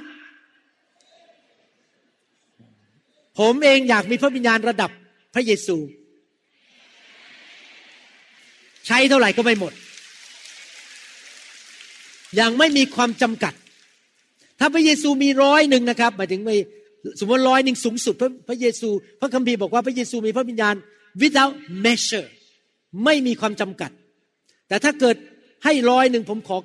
[3.39, 4.91] ผมเองอยากมีพระวิญญาณระดับ
[5.35, 5.77] พระเยซู
[8.87, 9.73] ใช้เท่าไหร่ก็ไม่หมด
[12.41, 13.53] ยังไม่มีความจำกัด
[14.59, 16.57] ถ้าพระเยซูมีร้อยหนึ่งนะครับหมายถึงไม่
[17.21, 18.89] สมมติร้อยหนึ่งสูงสุดพระพระเยซู
[19.21, 20.75] พระคัมภีร์บอกว่าพระเยซูมีพระวิญญาณ
[21.23, 22.29] without measure
[23.05, 23.91] ไม่มีความจำกัด
[24.69, 25.17] แต่ถ้าเกิด
[25.65, 26.57] ให้ร้อยหนึ่งผมขอ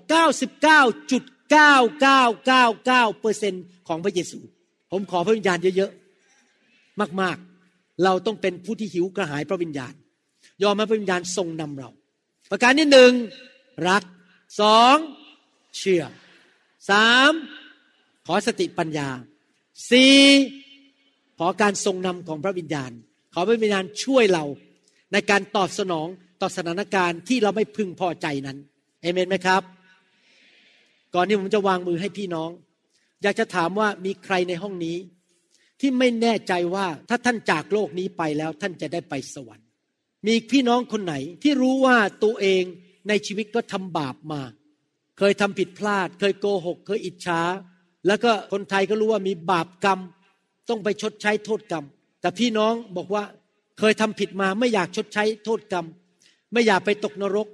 [1.51, 3.53] 99.9999เปอร์เซ็น
[3.87, 4.39] ของพระเยซู
[4.91, 9.93] ผมขอพระวิญญาณเยอะๆ มากๆ เราต้องเป็นผู้ที่หิวกระหายพระวิญญาณ
[10.63, 11.89] ยอมให้พระวิญญาณทรงนำเรา
[12.51, 13.13] ประการที่หนึ่ง
[13.89, 14.03] รัก
[14.61, 14.97] สอง
[15.77, 16.03] เชื่อ
[16.89, 17.31] สาม
[18.25, 19.09] ขอสติปัญญา
[19.89, 20.17] สี่
[21.37, 22.91] ขอการทรงนำของพระวิญญาณ
[23.33, 24.45] ขอพระวิญญาณช่วยเรา
[25.11, 26.07] ในการตอบสนอง
[26.41, 28.57] ต่อสถานการณ์ที่เราไม่พึงพอใจนั้น
[29.01, 29.61] เอเมนไหมครับ
[31.15, 32.49] ก่อนที่ผมจะวางมือให้พี่น้อง
[33.23, 34.97] อยากจะถามว่ามีใครในห้องนี้
[35.79, 39.67] ที่ไม่แน่ใจว่าถ้าท่านจากโลกนี้ไปแล้วท่านจะได้ไปสวรรค์
[40.27, 42.63] มีพี่น้องคนไหนที่รู้ว่าตัวเอง
[43.07, 44.41] ในชีวิตก็ทำบาปมา
[45.17, 47.41] เคยทำผิดพลาด เคยโกหก เคยอิจฉา
[48.07, 49.99] แล้วก็คนไทยก็รู้ว่ามีบาปกรรม
[50.69, 51.85] ต้องไปชดใช้โทษกรรม
[52.21, 53.23] แต่พี่น้องบอกว่า
[53.79, 55.85] เคยทำผิดมาไม่อยากชดใช้โทษกรรม
[56.53, 57.47] ไม่อยากไปตกนรก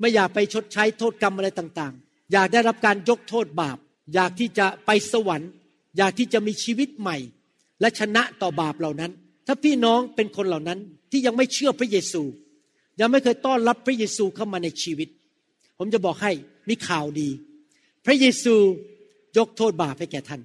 [0.00, 3.78] ไม่อยากไปชดใช้โทษกรรมอะไรต่างๆ อยากได้รับการยกโทษบาป
[4.14, 5.50] อยากที่จะไปสวรรค์
[5.96, 7.16] อยากที่จะมีชีวิตใหม่
[7.80, 9.12] และชนะต่อบาปเหล่านั้น
[9.46, 10.78] ถ้าพี่น้องเป็นคนเหล่านั้น
[11.10, 12.22] ที่ยังไม่เชื่อพระเยซู
[13.00, 15.08] ยังไม่เคยต้อนรับพระเยซูเข้ามาในชีวิต
[15.78, 16.32] ผมจะบอกให้
[16.68, 17.28] มีข่าวดี
[18.06, 18.54] พระเยซู
[19.38, 20.40] ยกโทษบาปให้แก่ท่าน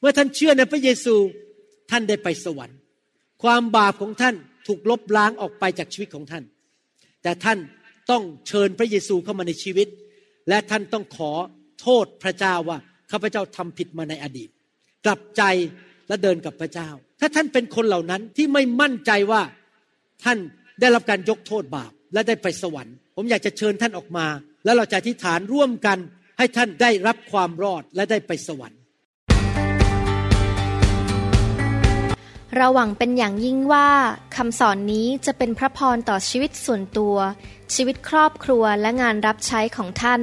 [0.00, 1.14] เมื่อท่านเชื่อในพระเยซู
[1.90, 2.78] ท่านได้ไปสวรรค์
[3.42, 4.34] ความบาปของท่าน
[4.66, 6.44] ถูกลบล้างออกไปจากชีวิตของท่าน
[7.22, 7.58] แต่ท่าน
[8.10, 9.88] ต้องเชิญพระเยซูเข้ามาในชีวิต
[10.48, 11.32] และท่านต้องขอ
[11.80, 12.78] โทษพระเจ้าว่า
[13.10, 14.48] ข้าพเจ้าทำผิดมาในอดีต
[15.04, 15.42] กลับใจ
[16.10, 16.88] และเดินกับพระเจ้า
[17.20, 19.42] ถ้าท่านเป็นคนเหล่านั้นที่ไม่มั่นใจว่า
[20.24, 20.38] ท่าน
[20.80, 24.26] ได้รับการยกโทษบาปและได้ไปสวรรค์ ผมอยากจะเชิญท่านออกมา
[24.64, 25.98] แล้วเราจะอธิษฐานร่วมกัน
[26.38, 28.78] ให้ท่านได้รับความรอดและได้ไปสวรรค์
[32.56, 33.88] เราหวังเป็นอย่างยิ่งว่า
[34.36, 37.16] คำสอนนี้จะเป็นพระพรต่อชีวิตส่วนตัว
[37.74, 40.22] ชีวิตครอบครัวและงานรับใช้ของท่าน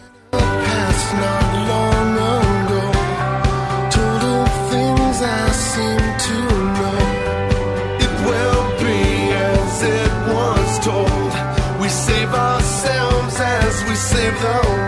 [14.39, 14.80] live